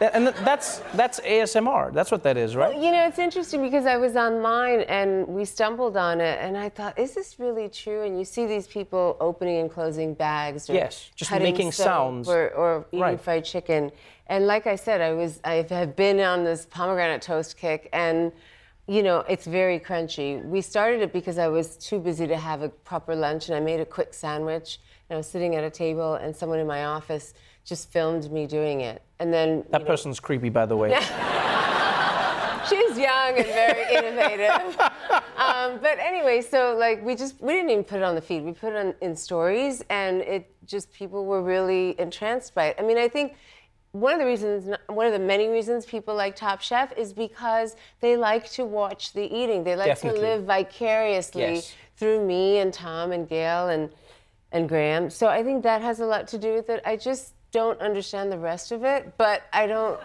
and 0.00 0.26
that's 0.48 0.80
that's 0.94 1.20
ASMR. 1.20 1.92
That's 1.92 2.10
what 2.10 2.24
that 2.24 2.36
is, 2.36 2.56
right? 2.56 2.74
You 2.74 2.90
know, 2.90 3.06
it's 3.06 3.20
interesting 3.20 3.62
because 3.62 3.86
I 3.86 3.98
was 3.98 4.16
online 4.16 4.80
and 4.80 5.28
we 5.28 5.44
stumbled 5.44 5.96
on 5.96 6.20
it, 6.20 6.40
and 6.40 6.58
I 6.58 6.70
thought, 6.70 6.98
is 6.98 7.14
this 7.14 7.38
really 7.38 7.68
true? 7.68 8.02
And 8.02 8.18
you 8.18 8.24
see 8.24 8.46
these 8.46 8.66
people 8.66 9.16
opening 9.20 9.58
and 9.58 9.70
closing 9.70 10.12
bags, 10.12 10.68
or 10.68 10.74
Yes, 10.74 11.08
just 11.14 11.30
making 11.30 11.70
sounds. 11.70 12.28
or, 12.28 12.50
or 12.50 12.86
eating 12.90 13.02
Right. 13.02 13.20
fried 13.20 13.44
chicken. 13.44 13.92
And 14.26 14.48
like 14.48 14.66
I 14.66 14.74
said, 14.74 15.00
I 15.00 15.12
was 15.12 15.38
I 15.44 15.64
have 15.70 15.94
been 15.94 16.18
on 16.18 16.42
this 16.42 16.66
pomegranate 16.66 17.22
toast 17.22 17.56
kick, 17.56 17.88
and 17.92 18.32
you 18.88 19.04
know, 19.04 19.18
it's 19.28 19.46
very 19.46 19.78
crunchy. 19.78 20.44
We 20.44 20.62
started 20.62 21.00
it 21.00 21.12
because 21.12 21.38
I 21.38 21.46
was 21.46 21.76
too 21.76 22.00
busy 22.00 22.26
to 22.26 22.36
have 22.36 22.62
a 22.62 22.70
proper 22.70 23.14
lunch, 23.14 23.48
and 23.48 23.54
I 23.56 23.60
made 23.60 23.78
a 23.78 23.86
quick 23.86 24.14
sandwich. 24.14 24.80
And 25.10 25.16
I 25.16 25.18
was 25.18 25.26
sitting 25.26 25.54
at 25.54 25.64
a 25.64 25.70
table, 25.70 26.14
and 26.14 26.36
someone 26.36 26.58
in 26.58 26.66
my 26.66 26.84
office 26.84 27.32
just 27.64 27.90
filmed 27.90 28.30
me 28.30 28.46
doing 28.46 28.82
it, 28.82 29.02
and 29.18 29.32
then 29.32 29.64
That 29.70 29.86
person's 29.86 30.20
creepy, 30.20 30.50
by 30.50 30.66
the 30.66 30.76
way. 30.76 30.90
She's 32.68 32.98
young 32.98 33.36
and 33.36 33.46
very 33.46 33.96
innovative. 33.96 34.78
um, 35.38 35.78
but 35.80 35.98
anyway, 35.98 36.42
so 36.42 36.76
like 36.78 37.02
we 37.02 37.14
just 37.14 37.40
we 37.40 37.54
didn't 37.54 37.70
even 37.70 37.84
put 37.84 37.96
it 37.98 38.02
on 38.02 38.14
the 38.14 38.20
feed. 38.20 38.44
We 38.44 38.52
put 38.52 38.74
it 38.74 38.76
on, 38.76 38.94
in 39.00 39.16
stories, 39.16 39.82
and 39.88 40.20
it 40.20 40.54
just 40.66 40.92
people 40.92 41.24
were 41.24 41.42
really 41.42 41.98
entranced 41.98 42.54
by 42.54 42.66
it. 42.66 42.76
I 42.78 42.82
mean, 42.82 42.98
I 42.98 43.08
think 43.08 43.36
one 43.92 44.12
of 44.12 44.18
the 44.20 44.26
reasons, 44.26 44.76
one 44.88 45.06
of 45.06 45.14
the 45.14 45.18
many 45.18 45.48
reasons 45.48 45.86
people 45.86 46.14
like 46.14 46.36
Top 46.36 46.60
Chef 46.60 46.92
is 46.98 47.14
because 47.14 47.76
they 48.00 48.18
like 48.18 48.50
to 48.52 48.66
watch 48.66 49.14
the 49.14 49.24
eating. 49.24 49.64
They 49.64 49.76
like 49.76 49.86
Definitely. 49.86 50.20
to 50.20 50.26
live 50.26 50.44
vicariously 50.44 51.40
Yes. 51.40 51.74
through 51.96 52.26
me 52.26 52.58
and 52.58 52.74
Tom 52.74 53.12
and 53.12 53.26
Gail 53.26 53.68
and 53.68 53.88
and 54.52 54.68
Graham. 54.68 55.10
So 55.10 55.26
I 55.26 55.42
think 55.42 55.62
that 55.64 55.82
has 55.82 56.00
a 56.00 56.06
lot 56.06 56.28
to 56.28 56.38
do 56.38 56.54
with 56.54 56.70
it. 56.70 56.82
I 56.84 56.96
just 56.96 57.34
don't 57.50 57.80
understand 57.80 58.30
the 58.30 58.38
rest 58.38 58.72
of 58.72 58.84
it, 58.84 59.16
but 59.16 59.42
I 59.52 59.66
don't. 59.66 59.98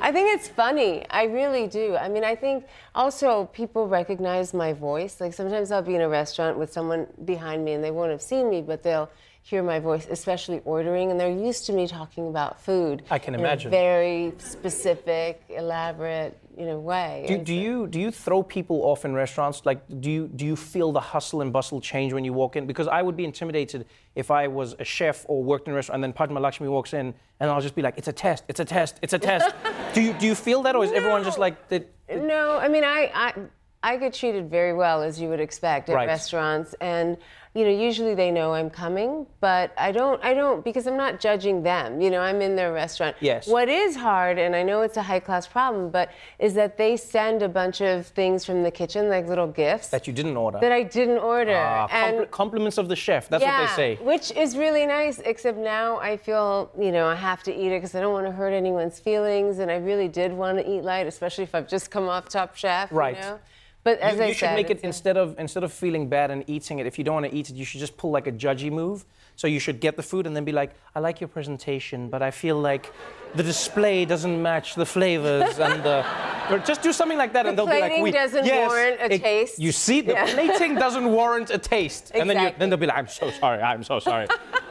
I 0.00 0.10
think 0.10 0.34
it's 0.34 0.48
funny. 0.48 1.06
I 1.10 1.24
really 1.24 1.68
do. 1.68 1.96
I 1.96 2.08
mean, 2.08 2.24
I 2.24 2.34
think 2.34 2.64
also 2.94 3.44
people 3.52 3.86
recognize 3.86 4.52
my 4.52 4.72
voice. 4.72 5.20
Like 5.20 5.32
sometimes 5.32 5.70
I'll 5.70 5.82
be 5.82 5.94
in 5.94 6.00
a 6.00 6.08
restaurant 6.08 6.58
with 6.58 6.72
someone 6.72 7.06
behind 7.24 7.64
me 7.64 7.72
and 7.72 7.84
they 7.84 7.90
won't 7.90 8.10
have 8.10 8.22
seen 8.22 8.50
me, 8.50 8.60
but 8.62 8.82
they'll 8.82 9.08
hear 9.42 9.62
my 9.62 9.78
voice, 9.78 10.06
especially 10.10 10.60
ordering, 10.64 11.10
and 11.10 11.18
they're 11.18 11.30
used 11.30 11.66
to 11.66 11.72
me 11.72 11.86
talking 11.86 12.28
about 12.28 12.60
food. 12.60 13.02
I 13.10 13.18
can 13.18 13.34
in 13.34 13.40
imagine. 13.40 13.68
A 13.68 13.70
very 13.70 14.32
specific, 14.38 15.42
elaborate, 15.48 16.38
you 16.56 16.66
know, 16.66 16.78
way. 16.78 17.24
Do, 17.26 17.38
do 17.38 17.54
you 17.54 17.86
do 17.86 17.98
you 17.98 18.10
throw 18.10 18.42
people 18.42 18.82
off 18.82 19.04
in 19.04 19.14
restaurants? 19.14 19.64
Like, 19.64 19.80
do 20.00 20.10
you 20.10 20.28
do 20.28 20.44
you 20.44 20.56
feel 20.56 20.92
the 20.92 21.00
hustle 21.00 21.40
and 21.40 21.52
bustle 21.52 21.80
change 21.80 22.12
when 22.12 22.24
you 22.24 22.32
walk 22.32 22.56
in? 22.56 22.66
Because 22.66 22.86
I 22.86 23.02
would 23.02 23.16
be 23.16 23.24
intimidated 23.24 23.86
if 24.14 24.30
I 24.30 24.46
was 24.46 24.74
a 24.78 24.84
chef 24.84 25.24
or 25.28 25.42
worked 25.42 25.66
in 25.66 25.72
a 25.72 25.76
restaurant, 25.76 25.96
and 25.96 26.04
then 26.04 26.12
Padma 26.12 26.40
Lakshmi 26.40 26.68
walks 26.68 26.92
in, 26.92 27.14
and 27.40 27.50
I'll 27.50 27.60
just 27.60 27.74
be 27.74 27.82
like, 27.82 27.94
"It's 27.96 28.08
a 28.08 28.12
test, 28.12 28.44
it's 28.48 28.60
a 28.60 28.64
test, 28.64 28.98
it's 29.02 29.14
a 29.14 29.18
test." 29.18 29.54
do 29.94 30.00
you 30.02 30.12
do 30.14 30.26
you 30.26 30.34
feel 30.34 30.62
that, 30.62 30.76
or 30.76 30.84
is 30.84 30.92
everyone 30.92 31.24
just 31.24 31.38
like 31.38 31.68
that? 31.68 31.88
No, 32.08 32.58
I 32.58 32.68
mean, 32.68 32.84
I, 32.84 33.10
I, 33.14 33.34
I 33.82 33.96
get 33.96 34.12
treated 34.12 34.50
very 34.50 34.74
well, 34.74 35.02
as 35.02 35.18
you 35.20 35.28
would 35.30 35.40
expect, 35.40 35.88
at 35.88 35.94
Right. 35.94 36.06
restaurants, 36.06 36.74
and 36.80 37.16
you 37.52 37.64
know, 37.64 37.70
usually 37.70 38.14
they 38.14 38.30
know 38.30 38.54
I'm 38.54 38.70
coming, 38.70 39.26
but 39.40 39.72
I 39.76 39.90
don't, 39.90 40.22
I 40.22 40.34
don't, 40.34 40.62
because 40.64 40.86
I'm 40.86 40.96
not 40.96 41.18
judging 41.18 41.64
them. 41.64 42.00
You 42.00 42.08
know, 42.08 42.20
I'm 42.20 42.40
in 42.40 42.54
their 42.54 42.72
restaurant. 42.72 43.16
Yes. 43.18 43.48
What 43.48 43.68
is 43.68 43.96
hard, 43.96 44.38
and 44.38 44.54
I 44.54 44.62
know 44.62 44.82
it's 44.82 44.96
a 44.96 45.02
high 45.02 45.18
class 45.18 45.48
problem, 45.48 45.90
but 45.90 46.10
is 46.38 46.54
that 46.54 46.76
they 46.76 46.96
send 46.96 47.42
a 47.42 47.48
bunch 47.48 47.80
of 47.80 48.06
things 48.06 48.44
from 48.44 48.62
the 48.62 48.70
kitchen, 48.70 49.08
like 49.08 49.26
little 49.26 49.48
gifts, 49.48 49.88
That 49.88 50.06
you 50.06 50.12
didn't 50.12 50.36
order. 50.36 50.60
that 50.60 50.70
I 50.70 50.84
didn't 50.84 51.18
order, 51.18 51.56
Ah, 51.56 51.88
and 51.90 52.18
compl- 52.18 52.30
compliments 52.30 52.78
of 52.78 52.88
the 52.88 52.94
chef. 52.94 53.28
That's 53.28 53.42
yeah, 53.42 53.62
what 53.62 53.70
they 53.70 53.96
say. 53.96 54.04
Which 54.04 54.30
is 54.30 54.56
really 54.56 54.86
nice, 54.86 55.18
except 55.18 55.58
now 55.58 55.96
I 55.98 56.18
feel, 56.18 56.70
you 56.78 56.92
know, 56.92 57.06
I 57.08 57.16
have 57.16 57.42
to 57.44 57.52
eat 57.52 57.72
it 57.72 57.78
because 57.78 57.96
I 57.96 58.00
don't 58.00 58.12
want 58.12 58.26
to 58.26 58.32
hurt 58.32 58.52
anyone's 58.52 59.00
feelings. 59.00 59.58
And 59.58 59.72
I 59.72 59.76
really 59.78 60.06
did 60.06 60.32
want 60.32 60.58
to 60.58 60.70
eat 60.70 60.82
light, 60.84 61.08
especially 61.08 61.42
if 61.44 61.54
I've 61.56 61.66
just 61.66 61.90
come 61.90 62.08
off 62.08 62.28
Top 62.28 62.54
Chef. 62.54 62.92
Right. 62.92 63.16
You 63.16 63.22
know? 63.22 63.38
But 63.82 63.98
as 64.00 64.16
you, 64.16 64.22
I 64.22 64.26
you 64.26 64.32
should 64.34 64.40
said, 64.40 64.54
make 64.56 64.70
it 64.70 64.82
a- 64.82 64.86
instead 64.86 65.16
of 65.16 65.38
instead 65.38 65.64
of 65.64 65.72
feeling 65.72 66.08
bad 66.08 66.30
and 66.30 66.44
eating 66.46 66.78
it. 66.80 66.86
If 66.86 66.98
you 66.98 67.04
don't 67.04 67.14
want 67.14 67.26
to 67.30 67.34
eat 67.34 67.48
it, 67.50 67.56
you 67.56 67.64
should 67.64 67.80
just 67.80 67.96
pull 67.96 68.10
like 68.10 68.26
a 68.26 68.32
judgy 68.32 68.70
move. 68.70 69.04
So 69.36 69.46
you 69.46 69.58
should 69.58 69.80
get 69.80 69.96
the 69.96 70.02
food 70.02 70.26
and 70.26 70.36
then 70.36 70.44
be 70.44 70.52
like, 70.52 70.72
"I 70.94 71.00
like 71.00 71.20
your 71.20 71.28
presentation, 71.28 72.10
but 72.10 72.20
I 72.20 72.30
feel 72.30 72.58
like 72.60 72.92
the 73.34 73.42
display 73.42 74.04
doesn't 74.04 74.42
match 74.42 74.74
the 74.74 74.84
flavors 74.86 75.58
and 75.58 75.82
the 75.82 76.04
Or 76.50 76.58
just 76.58 76.82
do 76.82 76.92
something 76.92 77.16
like 77.16 77.32
that, 77.34 77.46
and 77.46 77.56
they'll 77.56 77.64
be 77.64 77.70
like, 77.80 77.82
plating 77.92 78.02
"We 78.02 78.10
doesn't 78.10 78.44
yes, 78.44 78.68
warrant 78.68 79.00
a 79.00 79.14
it- 79.14 79.22
taste." 79.22 79.58
You 79.60 79.70
see, 79.70 80.00
the 80.00 80.12
Yeah. 80.14 80.26
plating 80.34 80.74
doesn't 80.74 81.08
warrant 81.10 81.48
a 81.50 81.58
taste, 81.58 82.10
exactly. 82.10 82.20
and 82.20 82.30
then 82.30 82.42
you, 82.42 82.50
then 82.58 82.70
they'll 82.70 82.76
be 82.86 82.86
like, 82.86 82.98
"I'm 82.98 83.06
so 83.08 83.30
sorry, 83.30 83.62
I'm 83.62 83.84
so 83.84 84.00
sorry." 84.00 84.26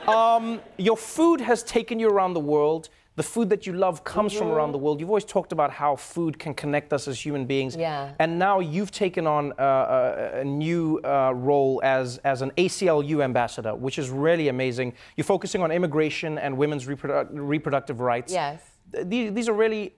um, 0.07 0.59
your 0.77 0.97
food 0.97 1.39
has 1.41 1.63
taken 1.63 1.97
you 1.97 2.09
around 2.09 2.33
the 2.33 2.39
world. 2.41 2.89
The 3.19 3.23
food 3.23 3.49
that 3.49 3.67
you 3.67 3.73
love 3.73 4.05
comes 4.05 4.31
from 4.31 4.47
Mhm. 4.47 4.53
around 4.53 4.71
the 4.71 4.77
world. 4.77 5.01
You've 5.01 5.09
always 5.09 5.25
talked 5.25 5.51
about 5.51 5.71
how 5.71 5.97
food 5.97 6.39
can 6.39 6.53
connect 6.53 6.93
us 6.93 7.05
as 7.05 7.19
human 7.25 7.45
beings. 7.45 7.75
Yeah. 7.75 8.13
And 8.17 8.39
now 8.39 8.61
you've 8.61 8.91
taken 8.91 9.27
on 9.27 9.51
uh, 9.51 9.55
a, 10.35 10.39
a 10.39 10.43
new 10.45 11.01
uh, 11.03 11.33
role 11.35 11.81
as, 11.83 12.17
as 12.19 12.41
an 12.41 12.51
ACLU 12.57 13.21
ambassador, 13.21 13.75
which 13.75 13.99
is 13.99 14.09
really 14.09 14.47
amazing. 14.47 14.93
You're 15.17 15.25
focusing 15.25 15.61
on 15.61 15.69
immigration 15.69 16.37
and 16.37 16.55
women's 16.57 16.85
reprodu- 16.87 17.27
reproductive 17.33 17.99
rights. 17.99 18.31
Yes. 18.31 18.61
Th- 18.93 19.05
These, 19.05 19.33
these 19.33 19.49
are 19.49 19.53
really 19.65 19.95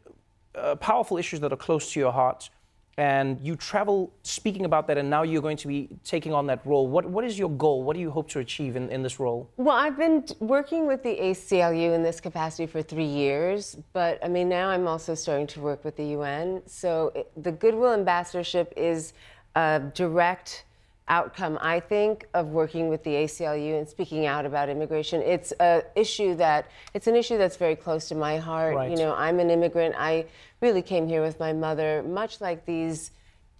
uh, 0.55 0.73
powerful 0.77 1.17
issues 1.19 1.41
that 1.41 1.53
are 1.53 1.61
close 1.67 1.93
to 1.93 1.99
your 1.99 2.11
heart. 2.11 2.49
And 2.97 3.39
you 3.41 3.55
travel 3.55 4.11
speaking 4.23 4.65
about 4.65 4.87
that, 4.87 4.97
and 4.97 5.09
now 5.09 5.23
you're 5.23 5.41
going 5.41 5.57
to 5.57 5.67
be 5.67 5.89
taking 6.03 6.33
on 6.33 6.45
that 6.47 6.65
role. 6.65 6.87
What, 6.87 7.05
what 7.05 7.23
is 7.23 7.39
your 7.39 7.49
goal? 7.49 7.83
What 7.83 7.95
do 7.95 8.01
you 8.01 8.11
hope 8.11 8.29
to 8.31 8.39
achieve 8.39 8.75
in, 8.75 8.89
in 8.89 9.01
this 9.01 9.19
role? 9.19 9.49
Well, 9.57 9.75
I've 9.75 9.97
been 9.97 10.25
working 10.39 10.87
with 10.87 11.01
the 11.01 11.15
ACLU 11.15 11.93
in 11.95 12.03
this 12.03 12.19
capacity 12.19 12.67
for 12.67 12.81
three 12.81 13.05
years, 13.05 13.77
but 13.93 14.23
I 14.23 14.27
mean, 14.27 14.49
now 14.49 14.69
I'm 14.69 14.87
also 14.87 15.15
starting 15.15 15.47
to 15.47 15.61
work 15.61 15.85
with 15.85 15.95
the 15.95 16.05
UN. 16.17 16.61
So 16.65 17.11
it, 17.15 17.31
the 17.41 17.51
Goodwill 17.51 17.93
Ambassadorship 17.93 18.73
is 18.75 19.13
a 19.55 19.81
direct 19.93 20.65
outcome, 21.07 21.57
I 21.61 21.79
think, 21.79 22.25
of 22.33 22.47
working 22.49 22.87
with 22.89 23.03
the 23.03 23.11
ACLU 23.11 23.77
and 23.77 23.87
speaking 23.87 24.25
out 24.25 24.45
about 24.45 24.69
immigration. 24.69 25.21
It's 25.21 25.51
a 25.59 25.83
issue 25.95 26.35
that 26.35 26.67
it's 26.93 27.07
an 27.07 27.15
issue 27.15 27.37
that's 27.37 27.57
very 27.57 27.75
close 27.75 28.07
to 28.09 28.15
my 28.15 28.37
heart. 28.37 28.75
Right. 28.75 28.91
You 28.91 28.97
know, 28.97 29.13
I'm 29.15 29.39
an 29.39 29.49
immigrant. 29.49 29.95
I 29.97 30.25
really 30.61 30.81
came 30.81 31.07
here 31.07 31.21
with 31.21 31.39
my 31.39 31.53
mother, 31.53 32.03
much 32.03 32.39
like 32.39 32.65
these 32.65 33.11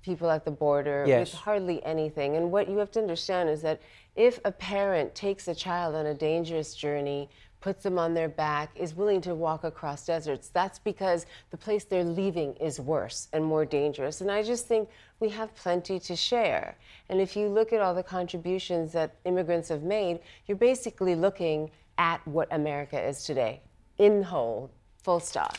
people 0.01 0.29
at 0.31 0.45
the 0.45 0.51
border 0.51 1.05
Yes. 1.07 1.31
with 1.31 1.39
hardly 1.41 1.83
anything. 1.83 2.35
And 2.35 2.51
what 2.51 2.69
you 2.69 2.77
have 2.77 2.91
to 2.91 2.99
understand 2.99 3.49
is 3.49 3.61
that 3.61 3.81
if 4.15 4.39
a 4.45 4.51
parent 4.51 5.13
takes 5.13 5.47
a 5.47 5.55
child 5.55 5.95
on 5.95 6.05
a 6.07 6.13
dangerous 6.13 6.73
journey, 6.73 7.29
puts 7.61 7.83
them 7.83 7.97
on 7.97 8.13
their 8.13 8.27
back, 8.27 8.71
is 8.75 8.95
willing 8.95 9.21
to 9.21 9.35
walk 9.35 9.63
across 9.63 10.05
deserts, 10.05 10.49
that's 10.49 10.79
because 10.79 11.25
the 11.51 11.57
place 11.57 11.83
they're 11.83 12.03
leaving 12.03 12.55
is 12.55 12.79
worse 12.79 13.27
and 13.31 13.45
more 13.45 13.65
dangerous. 13.65 14.19
And 14.19 14.31
I 14.31 14.43
just 14.43 14.67
think 14.67 14.89
we 15.19 15.29
have 15.29 15.53
plenty 15.55 15.99
to 15.99 16.15
share. 16.15 16.75
And 17.09 17.21
if 17.21 17.35
you 17.35 17.47
look 17.47 17.71
at 17.71 17.79
all 17.79 17.93
the 17.93 18.03
contributions 18.03 18.91
that 18.93 19.15
immigrants 19.25 19.69
have 19.69 19.83
made, 19.83 20.19
you're 20.47 20.57
basically 20.57 21.15
looking 21.15 21.69
at 21.97 22.25
what 22.27 22.47
America 22.51 22.99
is 22.99 23.23
today, 23.23 23.61
in 23.99 24.23
whole, 24.23 24.71
full 25.03 25.19
stop. 25.19 25.55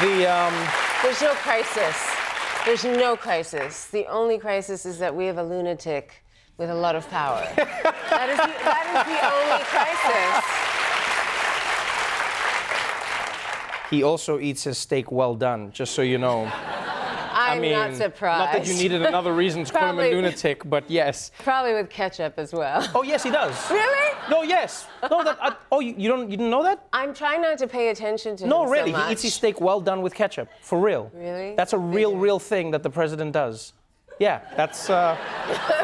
The, 0.00 0.26
um, 0.26 0.68
There's 1.02 1.22
no 1.22 1.34
crisis. 1.34 2.10
There's 2.64 2.84
no 2.84 3.16
crisis. 3.16 3.86
The 3.86 4.06
only 4.06 4.38
crisis 4.38 4.86
is 4.86 4.98
that 4.98 5.14
we 5.14 5.26
have 5.26 5.38
a 5.38 5.42
lunatic 5.44 6.23
with 6.56 6.70
a 6.70 6.74
lot 6.74 6.94
of 6.94 7.08
power. 7.10 7.46
that, 7.56 8.28
is 8.30 8.36
the, 8.36 8.52
that 8.64 8.86
is 8.94 9.04
the 9.10 9.18
only 9.26 9.64
crisis. 9.72 10.74
He 13.90 14.02
also 14.02 14.38
eats 14.38 14.64
his 14.64 14.78
steak 14.78 15.12
well 15.12 15.34
done, 15.34 15.70
just 15.72 15.94
so 15.94 16.02
you 16.02 16.18
know. 16.18 16.50
I'm 17.36 17.58
I 17.58 17.60
mean, 17.60 17.72
not 17.72 17.94
surprised. 17.94 18.38
Not 18.38 18.52
that 18.52 18.66
you 18.66 18.74
needed 18.80 19.02
another 19.02 19.32
reason 19.34 19.64
to 19.64 19.72
call 19.72 19.90
him 19.90 19.98
a 19.98 20.10
lunatic, 20.12 20.62
but 20.68 20.88
yes. 20.88 21.32
Probably 21.40 21.74
with 21.74 21.90
ketchup 21.90 22.34
as 22.38 22.52
well. 22.52 22.88
Oh 22.94 23.02
yes, 23.02 23.24
he 23.24 23.30
does. 23.30 23.70
Really? 23.70 24.16
No, 24.30 24.42
yes. 24.42 24.86
No, 25.10 25.24
that. 25.24 25.36
I, 25.40 25.56
oh, 25.72 25.80
you, 25.80 25.94
you 25.98 26.08
don't. 26.08 26.30
You 26.30 26.36
didn't 26.36 26.50
know 26.50 26.62
that? 26.62 26.86
I'm 26.92 27.12
trying 27.12 27.42
not 27.42 27.58
to 27.58 27.66
pay 27.66 27.88
attention 27.88 28.36
to 28.36 28.46
No, 28.46 28.64
him 28.64 28.70
really. 28.70 28.92
so 28.92 28.98
much. 28.98 29.06
he 29.06 29.12
eats 29.12 29.22
his 29.22 29.34
steak 29.34 29.60
well 29.60 29.80
done 29.80 30.00
with 30.00 30.14
ketchup, 30.14 30.48
for 30.62 30.80
real. 30.80 31.10
Really? 31.12 31.54
That's 31.56 31.72
a 31.72 31.78
real, 31.78 32.16
real 32.16 32.38
thing 32.38 32.70
that 32.70 32.82
the 32.84 32.90
president 32.90 33.32
does. 33.32 33.72
Yeah, 34.20 34.40
that's. 34.56 34.88
Uh... 34.88 35.16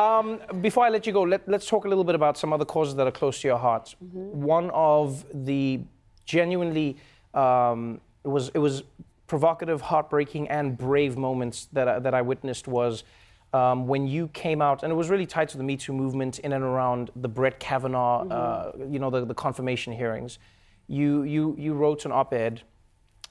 um, 0.00 0.40
before 0.60 0.84
I 0.84 0.88
let 0.88 1.06
you 1.06 1.12
go, 1.12 1.22
let, 1.22 1.46
let's 1.46 1.66
talk 1.66 1.84
a 1.84 1.88
little 1.88 2.04
bit 2.04 2.14
about 2.14 2.38
some 2.38 2.52
other 2.52 2.64
causes 2.64 2.94
that 2.96 3.06
are 3.06 3.12
close 3.12 3.40
to 3.42 3.48
your 3.48 3.58
heart. 3.58 3.94
One 4.00 4.70
of 4.70 5.24
the 5.32 5.80
genuinely, 6.24 6.96
um, 7.34 8.00
it 8.24 8.28
was 8.28 8.50
it 8.54 8.58
was 8.58 8.82
provocative, 9.26 9.80
heartbreaking, 9.80 10.48
and 10.48 10.76
brave 10.76 11.16
moments 11.16 11.68
that 11.72 11.86
I, 11.86 11.98
that 11.98 12.14
I 12.14 12.22
witnessed 12.22 12.66
was. 12.66 13.04
Um, 13.52 13.88
when 13.88 14.06
you 14.06 14.28
came 14.28 14.62
out, 14.62 14.84
and 14.84 14.92
it 14.92 14.94
was 14.94 15.10
really 15.10 15.26
tied 15.26 15.48
to 15.50 15.58
the 15.58 15.64
Me 15.64 15.76
Too 15.76 15.92
movement 15.92 16.38
in 16.38 16.52
and 16.52 16.62
around 16.62 17.10
the 17.16 17.28
Brett 17.28 17.58
Kavanaugh, 17.58 18.28
uh, 18.28 18.72
you 18.88 19.00
know, 19.00 19.10
the, 19.10 19.24
the 19.24 19.34
confirmation 19.34 19.92
hearings, 19.92 20.38
you, 20.86 21.24
you, 21.24 21.56
you 21.58 21.74
wrote 21.74 22.04
an 22.04 22.12
op 22.12 22.32
ed 22.32 22.62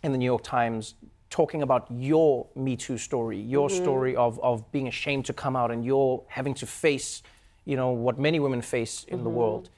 in 0.04 0.12
the 0.12 0.18
New 0.18 0.26
York 0.26 0.44
Times 0.44 0.96
talking 1.30 1.62
about 1.62 1.88
your 1.92 2.48
Me 2.56 2.76
Too 2.76 2.98
story, 2.98 3.40
your 3.40 3.70
Mhm. 3.70 3.82
story 3.82 4.16
of, 4.16 4.40
of 4.40 4.72
being 4.72 4.88
ashamed 4.88 5.26
to 5.26 5.34
come 5.34 5.56
out 5.56 5.72
and 5.72 5.86
you're 5.86 6.24
having 6.28 6.54
to 6.56 6.66
face, 6.66 7.22
you 7.66 7.76
know, 7.76 7.92
what 7.92 8.18
many 8.18 8.40
women 8.40 8.62
face 8.62 9.04
in 9.06 9.24
the 9.24 9.30
Mhm. 9.30 9.34
world. 9.34 9.70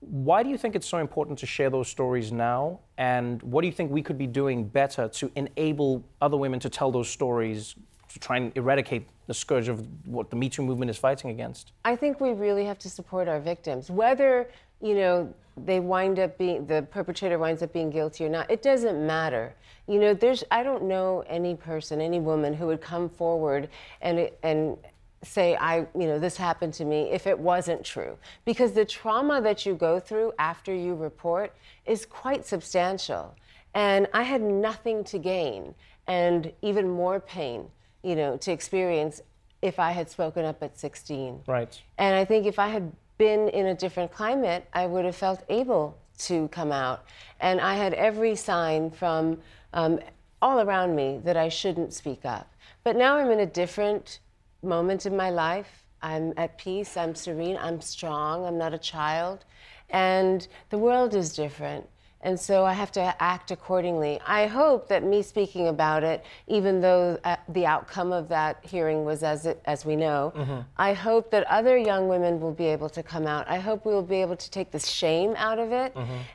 Why 0.00 0.42
do 0.42 0.50
you 0.50 0.58
think 0.58 0.76
it's 0.76 0.86
so 0.86 0.98
important 0.98 1.38
to 1.38 1.46
share 1.46 1.70
those 1.70 1.88
stories 1.88 2.30
now? 2.30 2.80
And 2.98 3.42
what 3.42 3.62
do 3.62 3.66
you 3.66 3.72
think 3.72 3.90
we 3.90 4.02
could 4.02 4.18
be 4.18 4.26
doing 4.26 4.64
better 4.64 5.08
to 5.08 5.30
enable 5.34 6.04
other 6.20 6.36
women 6.36 6.60
to 6.60 6.68
tell 6.68 6.90
those 6.90 7.08
stories 7.08 7.74
to 8.08 8.18
try 8.18 8.36
and 8.36 8.56
eradicate 8.56 9.08
the 9.26 9.34
scourge 9.34 9.68
of 9.68 9.86
what 10.06 10.30
the 10.30 10.36
Me 10.36 10.48
Too 10.48 10.62
movement 10.62 10.90
is 10.90 10.96
fighting 10.96 11.30
against? 11.30 11.72
I 11.84 11.96
think 11.96 12.20
we 12.20 12.30
really 12.30 12.64
have 12.64 12.78
to 12.80 12.90
support 12.90 13.28
our 13.28 13.40
victims, 13.40 13.90
whether 13.90 14.48
you 14.80 14.94
know 14.94 15.32
they 15.56 15.80
wind 15.80 16.18
up 16.18 16.36
being 16.36 16.66
the 16.66 16.82
perpetrator 16.90 17.38
winds 17.38 17.62
up 17.62 17.72
being 17.72 17.90
guilty 17.90 18.24
or 18.24 18.28
not. 18.28 18.50
It 18.50 18.62
doesn't 18.62 19.04
matter. 19.06 19.54
You 19.88 20.00
know, 20.00 20.14
there's 20.14 20.44
I 20.50 20.62
don't 20.62 20.84
know 20.84 21.24
any 21.28 21.54
person, 21.54 22.00
any 22.00 22.20
woman 22.20 22.52
who 22.54 22.66
would 22.66 22.80
come 22.80 23.08
forward 23.08 23.68
and 24.00 24.30
and 24.42 24.76
say 25.22 25.56
I, 25.56 25.78
you 25.78 26.06
know, 26.06 26.18
this 26.18 26.36
happened 26.36 26.74
to 26.74 26.84
me 26.84 27.10
if 27.10 27.26
it 27.26 27.38
wasn't 27.38 27.84
true, 27.84 28.16
because 28.44 28.72
the 28.72 28.84
trauma 28.84 29.40
that 29.40 29.66
you 29.66 29.74
go 29.74 29.98
through 29.98 30.32
after 30.38 30.74
you 30.74 30.94
report 30.94 31.54
is 31.84 32.06
quite 32.06 32.46
substantial, 32.46 33.34
and 33.74 34.06
I 34.12 34.22
had 34.22 34.42
nothing 34.42 35.02
to 35.04 35.18
gain 35.18 35.74
and 36.06 36.52
even 36.62 36.88
more 36.88 37.18
pain, 37.18 37.68
you 38.06 38.14
know, 38.14 38.36
to 38.36 38.52
experience 38.52 39.20
if 39.62 39.80
I 39.80 39.90
had 39.90 40.08
spoken 40.08 40.44
up 40.44 40.62
at 40.62 40.78
16. 40.78 41.42
Right. 41.46 41.82
And 41.98 42.14
I 42.14 42.24
think 42.24 42.46
if 42.46 42.58
I 42.58 42.68
had 42.68 42.92
been 43.18 43.48
in 43.48 43.66
a 43.66 43.74
different 43.74 44.12
climate, 44.12 44.64
I 44.72 44.86
would 44.86 45.04
have 45.04 45.16
felt 45.16 45.42
able 45.48 45.98
to 46.18 46.46
come 46.48 46.70
out. 46.70 47.04
And 47.40 47.60
I 47.60 47.74
had 47.74 47.94
every 47.94 48.36
sign 48.36 48.92
from 48.92 49.38
um, 49.72 49.98
all 50.40 50.60
around 50.60 50.94
me 50.94 51.20
that 51.24 51.36
I 51.36 51.48
shouldn't 51.48 51.92
speak 51.92 52.24
up. 52.24 52.52
But 52.84 52.94
now 52.94 53.16
I'm 53.16 53.30
in 53.32 53.40
a 53.40 53.46
different 53.46 54.20
moment 54.62 55.04
in 55.04 55.16
my 55.16 55.30
life. 55.30 55.84
I'm 56.00 56.32
at 56.36 56.58
peace, 56.58 56.96
I'm 56.96 57.14
serene, 57.14 57.58
I'm 57.60 57.80
strong, 57.80 58.44
I'm 58.44 58.58
not 58.58 58.72
a 58.72 58.78
child. 58.78 59.44
And 59.90 60.46
the 60.70 60.78
world 60.78 61.14
is 61.14 61.34
different. 61.34 61.88
And 62.22 62.40
so 62.40 62.64
I 62.64 62.72
have 62.72 62.90
to 62.92 63.22
act 63.22 63.50
accordingly. 63.50 64.18
I 64.26 64.46
hope 64.46 64.88
that 64.88 65.04
me 65.04 65.22
speaking 65.22 65.68
about 65.68 66.02
it, 66.02 66.24
even 66.48 66.80
though 66.80 67.20
uh, 67.22 67.36
the 67.48 67.66
outcome 67.66 68.12
of 68.12 68.28
that 68.28 68.64
hearing 68.64 69.04
was 69.04 69.22
as, 69.22 69.46
it, 69.46 69.62
as 69.64 69.84
we 69.84 69.96
know, 69.96 70.32
Mm-hmm. 70.36 70.60
I 70.76 70.92
hope 70.92 71.30
that 71.30 71.46
other 71.46 71.76
young 71.76 72.08
women 72.08 72.40
will 72.40 72.52
be 72.52 72.66
able 72.66 72.88
to 72.90 73.02
come 73.02 73.26
out. 73.26 73.48
I 73.48 73.58
hope 73.58 73.86
we 73.86 73.92
will 73.92 74.02
be 74.02 74.20
able 74.22 74.36
to 74.36 74.50
take 74.50 74.70
the 74.70 74.78
shame 74.78 75.34
out 75.36 75.58
of 75.58 75.72
it. 75.72 75.94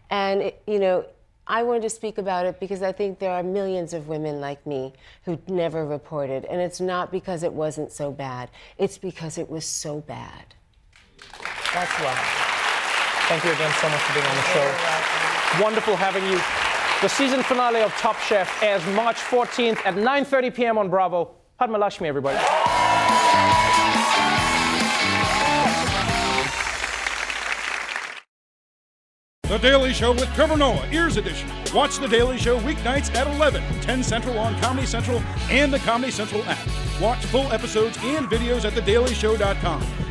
And, 0.10 0.42
it, 0.42 0.62
you 0.66 0.80
know, 0.80 1.06
I 1.48 1.64
wanted 1.64 1.82
to 1.84 1.90
speak 1.90 2.18
about 2.18 2.46
it 2.46 2.60
because 2.60 2.82
I 2.82 2.92
think 2.92 3.20
there 3.20 3.32
are 3.32 3.44
millions 3.44 3.94
of 3.94 4.08
women 4.08 4.40
like 4.40 4.66
me 4.66 4.94
who 5.26 5.40
never 5.48 5.86
reported. 5.86 6.46
And 6.46 6.62
it's 6.62 6.80
not 6.80 7.12
because 7.12 7.44
it 7.44 7.52
wasn't 7.52 7.92
so 7.92 8.12
bad, 8.12 8.50
it's 8.78 8.98
because 8.98 9.38
it 9.38 9.50
was 9.50 9.66
so 9.66 10.02
bad. 10.02 10.56
That's 11.74 11.92
why. 12.00 12.16
Thank 13.28 13.44
you 13.46 13.52
again 13.52 13.74
so 13.80 13.90
much 13.90 14.02
for 14.02 14.14
being 14.14 14.26
on 14.26 14.36
the 14.36 14.44
show. 14.44 15.21
Wonderful 15.60 15.96
having 15.96 16.24
you. 16.26 16.40
The 17.02 17.10
season 17.10 17.44
finale 17.44 17.82
of 17.82 17.92
Top 17.94 18.18
Chef 18.20 18.62
airs 18.64 18.86
March 18.96 19.18
14th 19.18 19.80
at 19.86 19.96
9:30 19.96 20.54
p.m. 20.54 20.78
on 20.78 20.90
Bravo. 20.90 21.32
Padma 21.58 21.78
Lakshmi, 21.78 22.08
everybody. 22.08 22.38
The 29.44 29.58
Daily 29.58 29.92
Show 29.92 30.14
with 30.14 30.34
Trevor 30.34 30.56
Noah, 30.56 30.88
Ears 30.94 31.18
Edition. 31.18 31.50
Watch 31.74 31.98
The 31.98 32.08
Daily 32.08 32.38
Show 32.38 32.58
weeknights 32.62 33.14
at 33.14 33.28
11, 33.28 33.62
10 33.82 34.02
Central 34.02 34.40
on 34.40 34.58
Comedy 34.62 34.88
Central 34.88 35.22
and 35.50 35.74
the 35.74 35.80
Comedy 35.80 36.12
Central 36.12 36.42
app. 36.46 36.66
Watch 37.02 37.26
full 37.26 37.52
episodes 37.52 37.98
and 38.02 38.28
videos 38.28 38.64
at 38.64 38.72
thedailyshow.com. 38.72 40.11